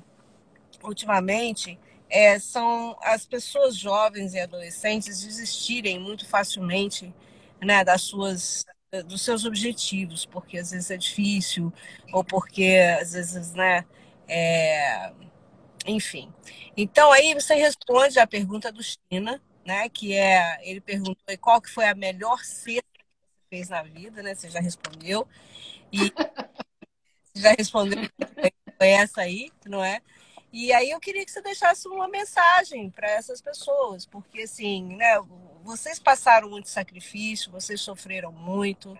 [0.82, 1.78] ultimamente
[2.10, 7.14] é, são as pessoas jovens e adolescentes desistirem muito facilmente
[7.60, 8.64] né, das suas
[9.06, 11.72] dos seus objetivos, porque às vezes é difícil,
[12.12, 13.84] ou porque às vezes, né,
[14.26, 15.12] é...
[15.86, 16.32] enfim.
[16.76, 19.88] Então aí você responde a pergunta do China, né?
[19.90, 24.22] Que é, ele perguntou qual que foi a melhor cesta que você fez na vida,
[24.22, 24.34] né?
[24.34, 25.28] Você já respondeu.
[25.92, 25.98] E
[27.36, 27.98] já respondeu
[28.78, 30.00] essa aí, não é?
[30.50, 35.20] E aí eu queria que você deixasse uma mensagem para essas pessoas, porque assim, né,
[35.68, 38.96] vocês passaram muito sacrifício, vocês sofreram muito,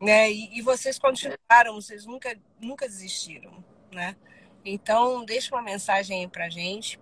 [0.00, 0.30] né?
[0.32, 4.16] E, e vocês continuaram, vocês nunca nunca desistiram, né?
[4.64, 6.98] Então, deixa uma mensagem aí pra gente,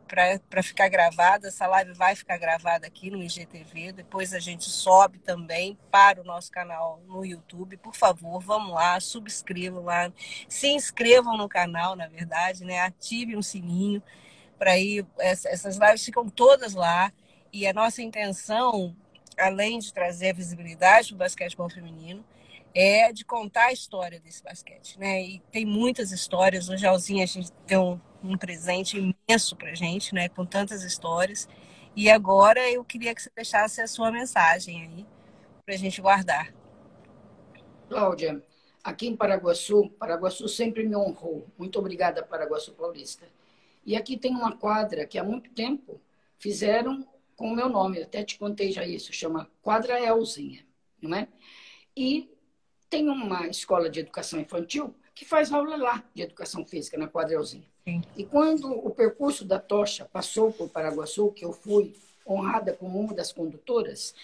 [0.49, 1.49] para ficar gravada.
[1.49, 3.93] Essa live vai ficar gravada aqui no IGTV.
[3.93, 7.77] Depois a gente sobe também para o nosso canal no YouTube.
[7.77, 10.13] Por favor, vamos lá, subscrevam lá,
[10.49, 12.81] se inscrevam no canal, na verdade, né?
[12.81, 14.03] Ativem o sininho
[14.59, 15.07] para ir.
[15.19, 17.13] Essas lives ficam todas lá.
[17.53, 18.95] E a nossa intenção,
[19.39, 22.25] além de trazer visibilidade do basquetebol feminino,
[22.75, 25.23] é de contar a história desse basquete, né?
[25.23, 26.69] E tem muitas histórias.
[26.69, 30.29] Hoje, Alzinha, a gente deu um presente imenso para gente, né?
[30.29, 31.49] Com tantas histórias.
[31.97, 35.07] E agora eu queria que você deixasse a sua mensagem aí
[35.65, 36.53] para a gente guardar.
[37.89, 38.43] Cláudia,
[38.85, 41.47] aqui em Paraguaçu, Paraguaçu sempre me honrou.
[41.57, 43.27] Muito obrigada, Paraguaçu Paulista.
[43.85, 46.01] E aqui tem uma quadra que há muito tempo
[46.39, 47.07] fizeram
[47.39, 50.67] com o meu nome, eu até te contei já isso, chama Quadra Elzinha,
[51.01, 51.29] não é?
[51.97, 52.29] E
[52.91, 57.67] tem uma escola de educação infantil que faz aula lá de educação física, na Quadrelzinha.
[57.85, 58.03] Sim.
[58.17, 61.95] E quando o percurso da tocha passou por Paraguaçu, que eu fui
[62.27, 64.17] honrada como uma das condutoras,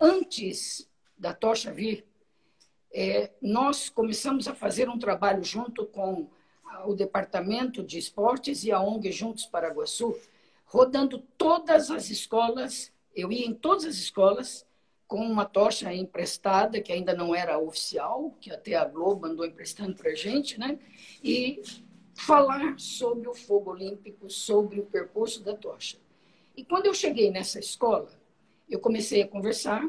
[0.00, 2.04] antes da tocha vir,
[2.92, 6.28] é, nós começamos a fazer um trabalho junto com
[6.86, 10.16] o Departamento de Esportes e a ONG Juntos Paraguaçu,
[10.68, 12.92] rodando todas as escolas.
[13.14, 14.66] Eu ia em todas as escolas
[15.06, 19.96] com uma tocha emprestada, que ainda não era oficial, que até a Globo andou emprestando
[19.96, 20.78] para a gente, né?
[21.24, 21.62] e
[22.14, 25.96] falar sobre o fogo olímpico, sobre o percurso da tocha.
[26.54, 28.10] E quando eu cheguei nessa escola,
[28.68, 29.88] eu comecei a conversar,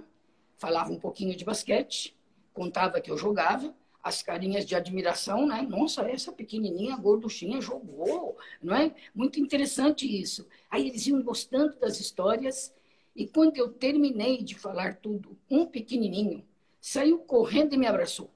[0.58, 2.16] falava um pouquinho de basquete,
[2.54, 5.62] contava que eu jogava, as carinhas de admiração, né?
[5.62, 8.94] Nossa, essa pequenininha gorduchinha jogou, não é?
[9.14, 10.48] Muito interessante isso.
[10.70, 12.74] Aí eles iam gostando das histórias
[13.16, 16.46] e quando eu terminei de falar tudo, um pequenininho
[16.80, 18.32] saiu correndo e me abraçou.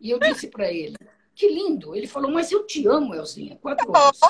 [0.00, 0.96] E eu disse para ele:
[1.34, 1.94] Que lindo.
[1.96, 3.56] Ele falou: Mas eu te amo, Elzinha.
[3.56, 4.20] Quatro anos.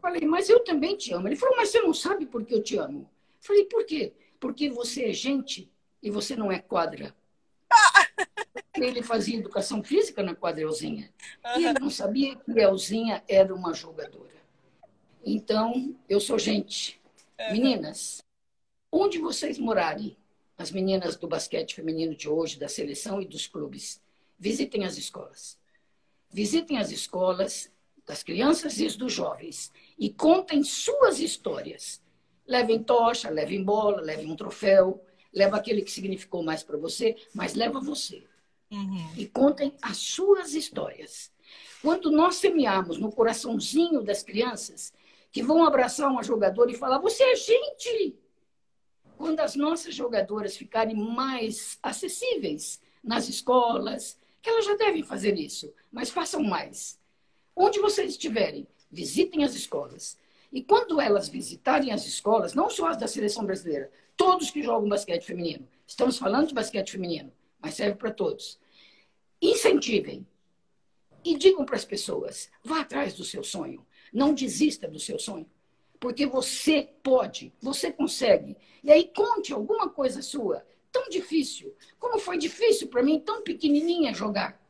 [0.00, 1.28] Falei: Mas eu também te amo.
[1.28, 3.10] Ele falou: Mas você não sabe por que eu te amo?
[3.40, 4.14] Falei: Por quê?
[4.40, 5.70] Porque você é gente
[6.02, 7.14] e você não é quadra.
[8.84, 11.10] Ele fazia educação física na quadra Elzinha.
[11.56, 14.38] E ele não sabia que Elzinha era uma jogadora.
[15.24, 17.00] Então, eu sou gente.
[17.50, 18.22] Meninas,
[18.90, 20.16] Onde vocês morarem,
[20.56, 24.00] as meninas do basquete feminino de hoje, da seleção e dos clubes,
[24.38, 25.58] visitem as escolas.
[26.30, 27.70] Visitem as escolas
[28.06, 32.02] das crianças e dos jovens e contem suas histórias.
[32.46, 35.04] Levem tocha, levem bola, levem um troféu,
[35.34, 38.24] leva aquele que significou mais para você, mas leva você.
[38.70, 39.12] Uhum.
[39.16, 41.32] E contem as suas histórias.
[41.80, 44.92] Quando nós semearmos no coraçãozinho das crianças,
[45.32, 48.18] que vão abraçar uma jogadora e falar: Você é gente!
[49.18, 55.74] quando as nossas jogadoras ficarem mais acessíveis nas escolas, que elas já devem fazer isso,
[55.90, 56.98] mas façam mais.
[57.54, 60.16] Onde vocês estiverem, visitem as escolas.
[60.52, 64.88] E quando elas visitarem as escolas, não só as da seleção brasileira, todos que jogam
[64.88, 68.58] basquete feminino, estamos falando de basquete feminino, mas serve para todos.
[69.40, 70.26] Incentivem
[71.24, 75.48] e digam para as pessoas: vá atrás do seu sonho, não desista do seu sonho
[76.00, 78.56] porque você pode, você consegue.
[78.82, 81.74] E aí conte alguma coisa sua, tão difícil.
[81.98, 84.60] Como foi difícil para mim, tão pequenininha, jogar.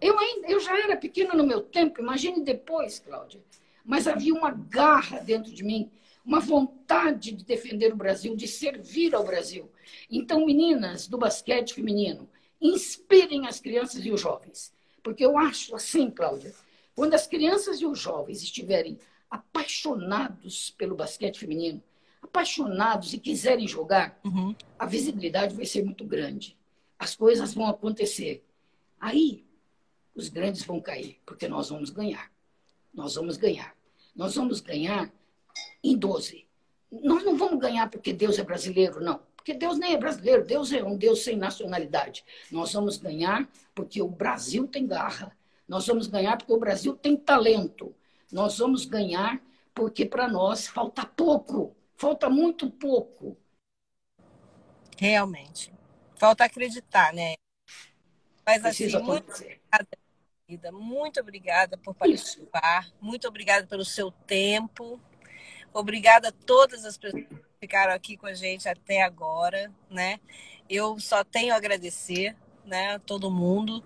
[0.00, 3.42] Eu, ainda, eu já era pequena no meu tempo, imagine depois, Cláudia.
[3.84, 5.90] Mas havia uma garra dentro de mim,
[6.24, 9.70] uma vontade de defender o Brasil, de servir ao Brasil.
[10.10, 12.28] Então, meninas do basquete feminino,
[12.60, 14.72] inspirem as crianças e os jovens.
[15.02, 16.54] Porque eu acho assim, Cláudia,
[16.94, 18.98] quando as crianças e os jovens estiverem
[19.30, 21.82] apaixonados pelo basquete feminino,
[22.22, 24.54] apaixonados e quiserem jogar, uhum.
[24.78, 26.56] a visibilidade vai ser muito grande.
[26.98, 28.42] As coisas vão acontecer.
[28.98, 29.44] Aí,
[30.14, 32.30] os grandes vão cair, porque nós vamos ganhar.
[32.94, 33.76] Nós vamos ganhar.
[34.16, 35.12] Nós vamos ganhar
[35.82, 36.46] em 12.
[36.90, 39.20] Nós não vamos ganhar porque Deus é brasileiro, não.
[39.36, 42.24] Porque Deus nem é brasileiro, Deus é um Deus sem nacionalidade.
[42.50, 45.36] Nós vamos ganhar porque o Brasil tem garra.
[45.68, 47.94] Nós vamos ganhar porque o Brasil tem talento.
[48.32, 49.40] Nós vamos ganhar
[49.74, 53.36] porque para nós falta pouco, falta muito pouco.
[54.96, 55.72] Realmente.
[56.16, 57.34] Falta acreditar, né?
[58.46, 62.94] Mas Precisa assim, muito obrigada, muito obrigada por participar, Isso.
[63.00, 65.00] muito obrigada pelo seu tempo.
[65.74, 70.20] Obrigada a todas as pessoas que ficaram aqui com a gente até agora, né?
[70.70, 73.82] Eu só tenho a agradecer, né, todo mundo.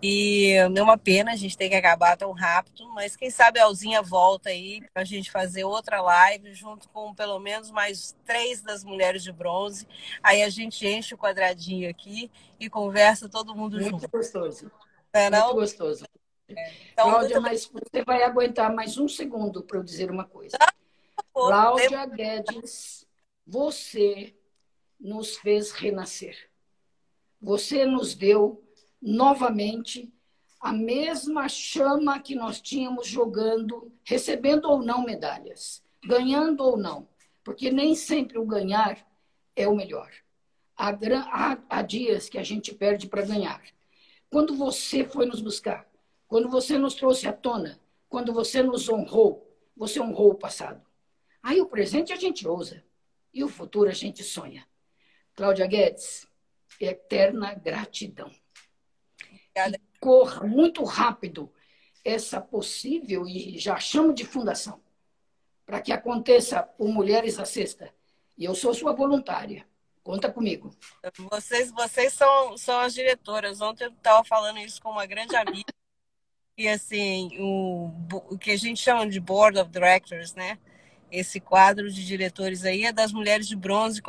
[0.00, 3.64] E é uma pena a gente ter que acabar tão rápido, mas quem sabe a
[3.64, 8.62] Alzinha volta aí para a gente fazer outra live junto com pelo menos mais três
[8.62, 9.86] das mulheres de bronze.
[10.22, 14.00] Aí a gente enche o quadradinho aqui e conversa todo mundo muito junto.
[14.00, 14.70] Muito gostoso.
[15.12, 15.46] É, não?
[15.46, 16.04] Muito gostoso.
[16.48, 16.72] É.
[16.92, 17.50] Então, Cláudia, muito...
[17.50, 20.56] mas você vai aguentar mais um segundo para eu dizer uma coisa.
[21.32, 23.06] Cláudia Guedes,
[23.46, 24.36] você
[25.00, 26.36] nos fez renascer.
[27.40, 28.62] Você nos deu
[29.00, 30.12] novamente
[30.60, 37.08] a mesma chama que nós tínhamos jogando, recebendo ou não medalhas, ganhando ou não,
[37.42, 39.04] porque nem sempre o ganhar
[39.56, 40.08] é o melhor.
[40.76, 43.60] Há, há, há dias que a gente perde para ganhar.
[44.30, 45.86] Quando você foi nos buscar,
[46.28, 50.80] quando você nos trouxe à tona, quando você nos honrou, você honrou o passado.
[51.42, 52.84] Aí o presente a gente ousa
[53.32, 54.66] e o futuro a gente sonha.
[55.34, 56.26] Cláudia Guedes,
[56.78, 58.30] eterna gratidão.
[59.24, 59.76] Obrigada.
[59.76, 61.52] E corra muito rápido
[62.04, 64.82] essa possível, e já chamo de fundação,
[65.64, 67.94] para que aconteça o Mulheres à Sexta.
[68.36, 69.66] E eu sou sua voluntária.
[70.02, 70.74] Conta comigo.
[71.30, 73.60] Vocês, vocês são, são as diretoras.
[73.60, 75.72] Ontem eu estava falando isso com uma grande amiga.
[76.58, 77.92] E assim, o,
[78.30, 80.58] o que a gente chama de Board of Directors, né?
[81.12, 84.02] Esse quadro de diretores aí é das mulheres de bronze.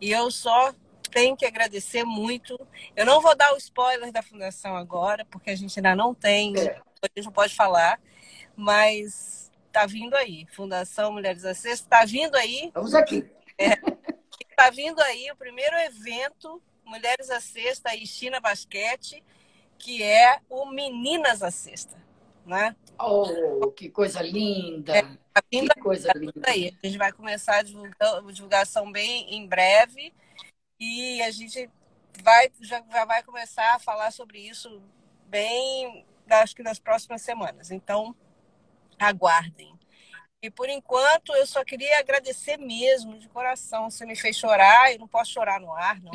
[0.00, 0.74] E eu só
[1.10, 2.58] tenho que agradecer muito.
[2.96, 6.56] Eu não vou dar o spoiler da fundação agora, porque a gente ainda não tem,
[6.56, 6.80] é.
[7.02, 8.00] a gente não pode falar,
[8.56, 10.46] mas está vindo aí.
[10.52, 12.68] Fundação Mulheres Acessas está vindo aí.
[12.68, 13.30] Estamos aqui.
[13.58, 19.22] Está é, vindo aí o primeiro evento Mulheres à Sexta e China Basquete,
[19.78, 22.05] que é o Meninas à Sexta.
[22.46, 22.76] Né?
[22.98, 24.96] Oh, que coisa linda!
[24.96, 25.02] É,
[25.50, 26.42] que coisa linda.
[26.46, 26.72] Aí.
[26.82, 30.14] A gente vai começar a divulgar, divulgação bem em breve.
[30.78, 31.68] E a gente
[32.22, 34.80] vai, já, já vai começar a falar sobre isso
[35.26, 37.72] bem, acho que nas próximas semanas.
[37.72, 38.14] Então,
[38.98, 39.74] aguardem.
[40.40, 43.90] E por enquanto, eu só queria agradecer mesmo, de coração.
[43.90, 46.12] Você me fez chorar, eu não posso chorar no ar, não.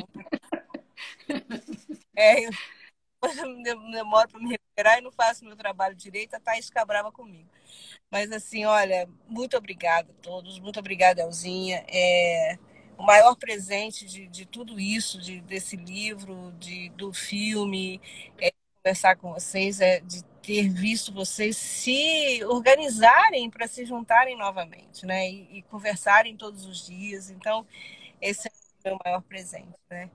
[2.14, 2.50] É, eu
[3.92, 7.48] demoro para me recuperar e não faço meu trabalho direito, a Thaís fica brava comigo.
[8.10, 11.84] Mas assim, olha, muito obrigada a todos, muito obrigada, Elzinha.
[11.88, 12.58] É,
[12.98, 18.00] o maior presente de, de tudo isso, de, desse livro, de, do filme,
[18.40, 18.52] é
[18.82, 25.30] conversar com vocês, é de ter visto vocês se organizarem para se juntarem novamente, né?
[25.30, 27.30] E, e, conversarem todos os dias.
[27.30, 27.66] Então,
[28.20, 30.10] esse é o meu maior presente, né?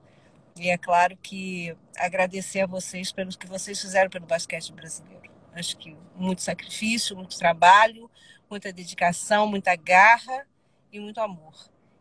[0.58, 5.30] E é claro que agradecer a vocês pelos que vocês fizeram pelo basquete brasileiro.
[5.52, 8.10] Acho que muito sacrifício, muito trabalho,
[8.50, 10.46] muita dedicação, muita garra
[10.92, 11.54] e muito amor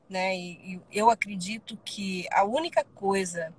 [0.10, 0.36] né?
[0.36, 3.54] E, e eu acredito que a única coisa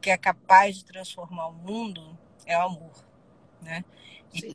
[0.00, 3.04] que é capaz de transformar o mundo é o amor,
[3.60, 3.84] né?
[4.32, 4.54] E,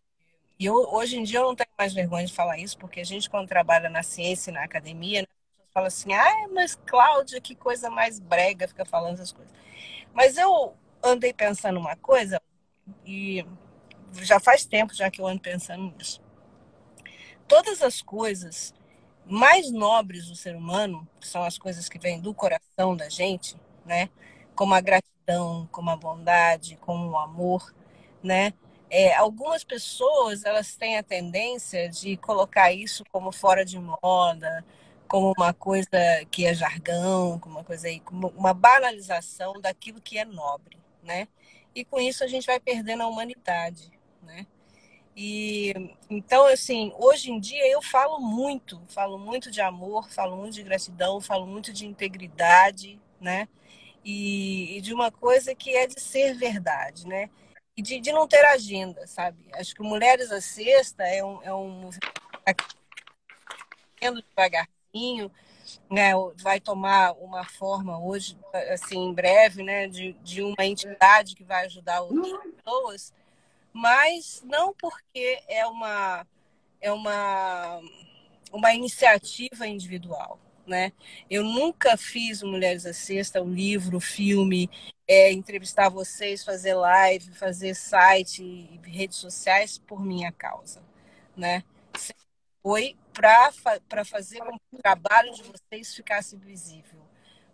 [0.60, 3.06] e eu, hoje em dia eu não tenho mais vergonha de falar isso, porque a
[3.06, 5.28] gente quando trabalha na ciência e na academia,
[5.74, 9.54] falam assim, ah, mas Cláudia, que coisa mais brega, fica falando essas coisas.
[10.14, 12.42] Mas eu andei pensando uma coisa,
[13.06, 13.46] e
[14.14, 16.22] já faz tempo já que eu ando pensando nisso.
[17.48, 18.74] Todas as coisas
[19.26, 23.56] mais nobres do ser humano, que são as coisas que vêm do coração da gente,
[23.86, 24.10] né?
[24.56, 27.74] Como a gratidão, como a bondade, como o amor,
[28.22, 28.54] né?
[28.90, 34.64] É, algumas pessoas elas têm a tendência de colocar isso como fora de moda,
[35.14, 40.18] como uma coisa que é jargão, como uma coisa aí, como uma banalização daquilo que
[40.18, 41.28] é nobre, né?
[41.76, 43.92] E com isso a gente vai perdendo a humanidade,
[44.24, 44.48] né?
[45.16, 45.72] E
[46.10, 50.64] então, assim, hoje em dia eu falo muito, falo muito de amor, falo muito de
[50.64, 53.48] gratidão, falo muito de integridade, né?
[54.04, 57.30] E, e de uma coisa que é de ser verdade, né?
[57.78, 59.46] E de, de não ter agenda, sabe?
[59.54, 62.14] Acho que Mulheres à Sexta é um, é um movimento
[64.94, 65.32] devagarzinho,
[65.90, 66.12] né?
[66.42, 68.38] Vai tomar uma forma hoje,
[68.72, 69.88] assim, em breve, né?
[69.88, 72.32] De, de uma entidade que vai ajudar outras
[72.64, 73.14] pessoas
[73.74, 76.28] mas não porque é uma
[76.80, 77.82] é uma
[78.52, 80.94] uma iniciativa individual, né?
[81.28, 84.70] Eu nunca fiz Mulheres à Sexta, o um livro, o filme,
[85.08, 90.84] é, entrevistar vocês, fazer live, fazer site e redes sociais por minha causa,
[91.36, 91.64] né?
[92.62, 97.02] Foi para fazer com que o trabalho de vocês ficasse visível,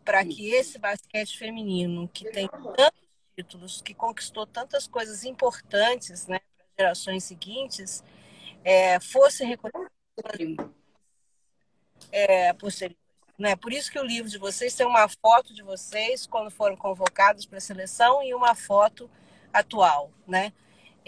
[0.03, 6.39] para que esse basquete feminino que tem tantos títulos, que conquistou tantas coisas importantes né,
[6.55, 8.03] para gerações seguintes,
[8.64, 10.74] é, fosse reconhecido
[12.12, 12.97] é, posterior.
[13.38, 13.55] Né?
[13.55, 17.45] Por isso que o livro de vocês tem uma foto de vocês quando foram convocados
[17.45, 19.10] para a seleção e uma foto
[19.53, 20.51] atual, né?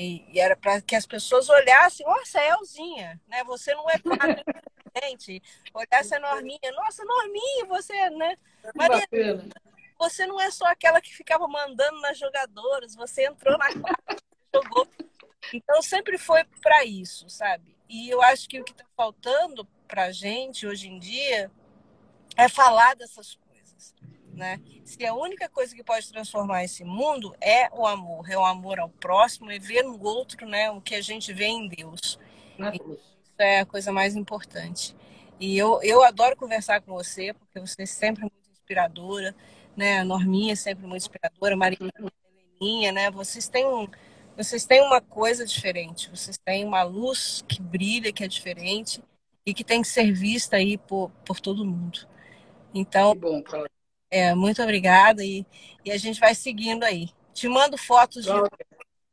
[0.02, 3.44] E, e era para que as pessoas olhassem, nossa, é Elzinha, né?
[3.44, 4.44] Você não é quadro
[5.04, 5.42] gente,
[5.74, 8.36] olhasse a Norminha, nossa, Norminha, você, né?
[8.74, 9.08] Maria,
[10.00, 14.18] você não é só aquela que ficava mandando nas jogadoras, você entrou na quadra,
[14.54, 14.88] jogou.
[15.54, 17.78] Então sempre foi para isso, sabe?
[17.88, 21.52] E eu acho que o que está faltando para a gente hoje em dia
[22.36, 23.36] é falar dessas
[24.42, 24.60] né?
[24.84, 28.80] Se a única coisa que pode transformar esse mundo é o amor, é o amor
[28.80, 32.18] ao próximo e ver no outro, né, o que a gente vê em Deus.
[32.74, 34.96] Isso é a coisa mais importante.
[35.40, 39.36] E eu, eu adoro conversar com você, porque você é sempre muito inspiradora,
[39.78, 40.00] né?
[40.00, 41.78] A Norminha é sempre muito inspiradora, Maria
[42.60, 43.12] Heleninha, né?
[43.12, 43.88] Vocês têm um,
[44.36, 49.04] vocês têm uma coisa diferente, vocês têm uma luz que brilha, que é diferente
[49.46, 52.08] e que tem que ser vista aí por, por todo mundo.
[52.74, 53.44] Então, bom,
[54.12, 55.46] é, muito obrigada e,
[55.86, 57.10] e a gente vai seguindo aí.
[57.34, 58.32] Te mando fotos de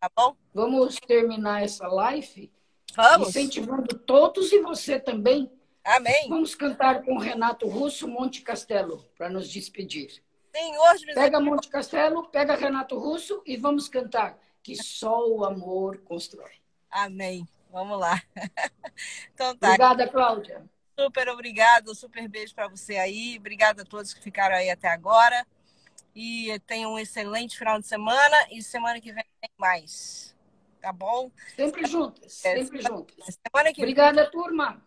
[0.01, 0.37] tá bom?
[0.53, 2.53] Vamos terminar essa live
[2.97, 3.29] Vamos.
[3.29, 5.51] incentivando todos e você também.
[5.85, 6.29] Amém.
[6.29, 10.23] Vamos cantar com Renato Russo Monte Castelo para nos despedir.
[10.55, 16.53] Senhor, pega Monte Castelo, pega Renato Russo e vamos cantar que só o amor constrói.
[16.91, 17.47] Amém.
[17.71, 18.21] Vamos lá.
[19.33, 19.69] Então tá.
[19.69, 20.69] Obrigada, Cláudia.
[20.99, 23.37] Super obrigada, super beijo para você aí.
[23.39, 25.47] Obrigada a todos que ficaram aí até agora.
[26.13, 30.35] E tenham um excelente final de semana e semana que vem tem mais.
[30.81, 31.31] Tá bom?
[31.55, 33.39] Sempre juntas, é, sempre juntas.
[33.47, 34.85] Semana que Obrigada, vem, turma.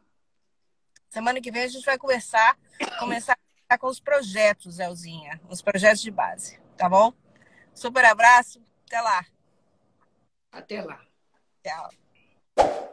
[1.10, 2.58] Semana que vem a gente vai conversar,
[3.00, 3.38] começar
[3.80, 7.14] com os projetos, Elzinha, os projetos de base, tá bom?
[7.74, 9.26] Super abraço, até lá.
[10.52, 11.02] Até lá.
[11.64, 12.91] Tchau.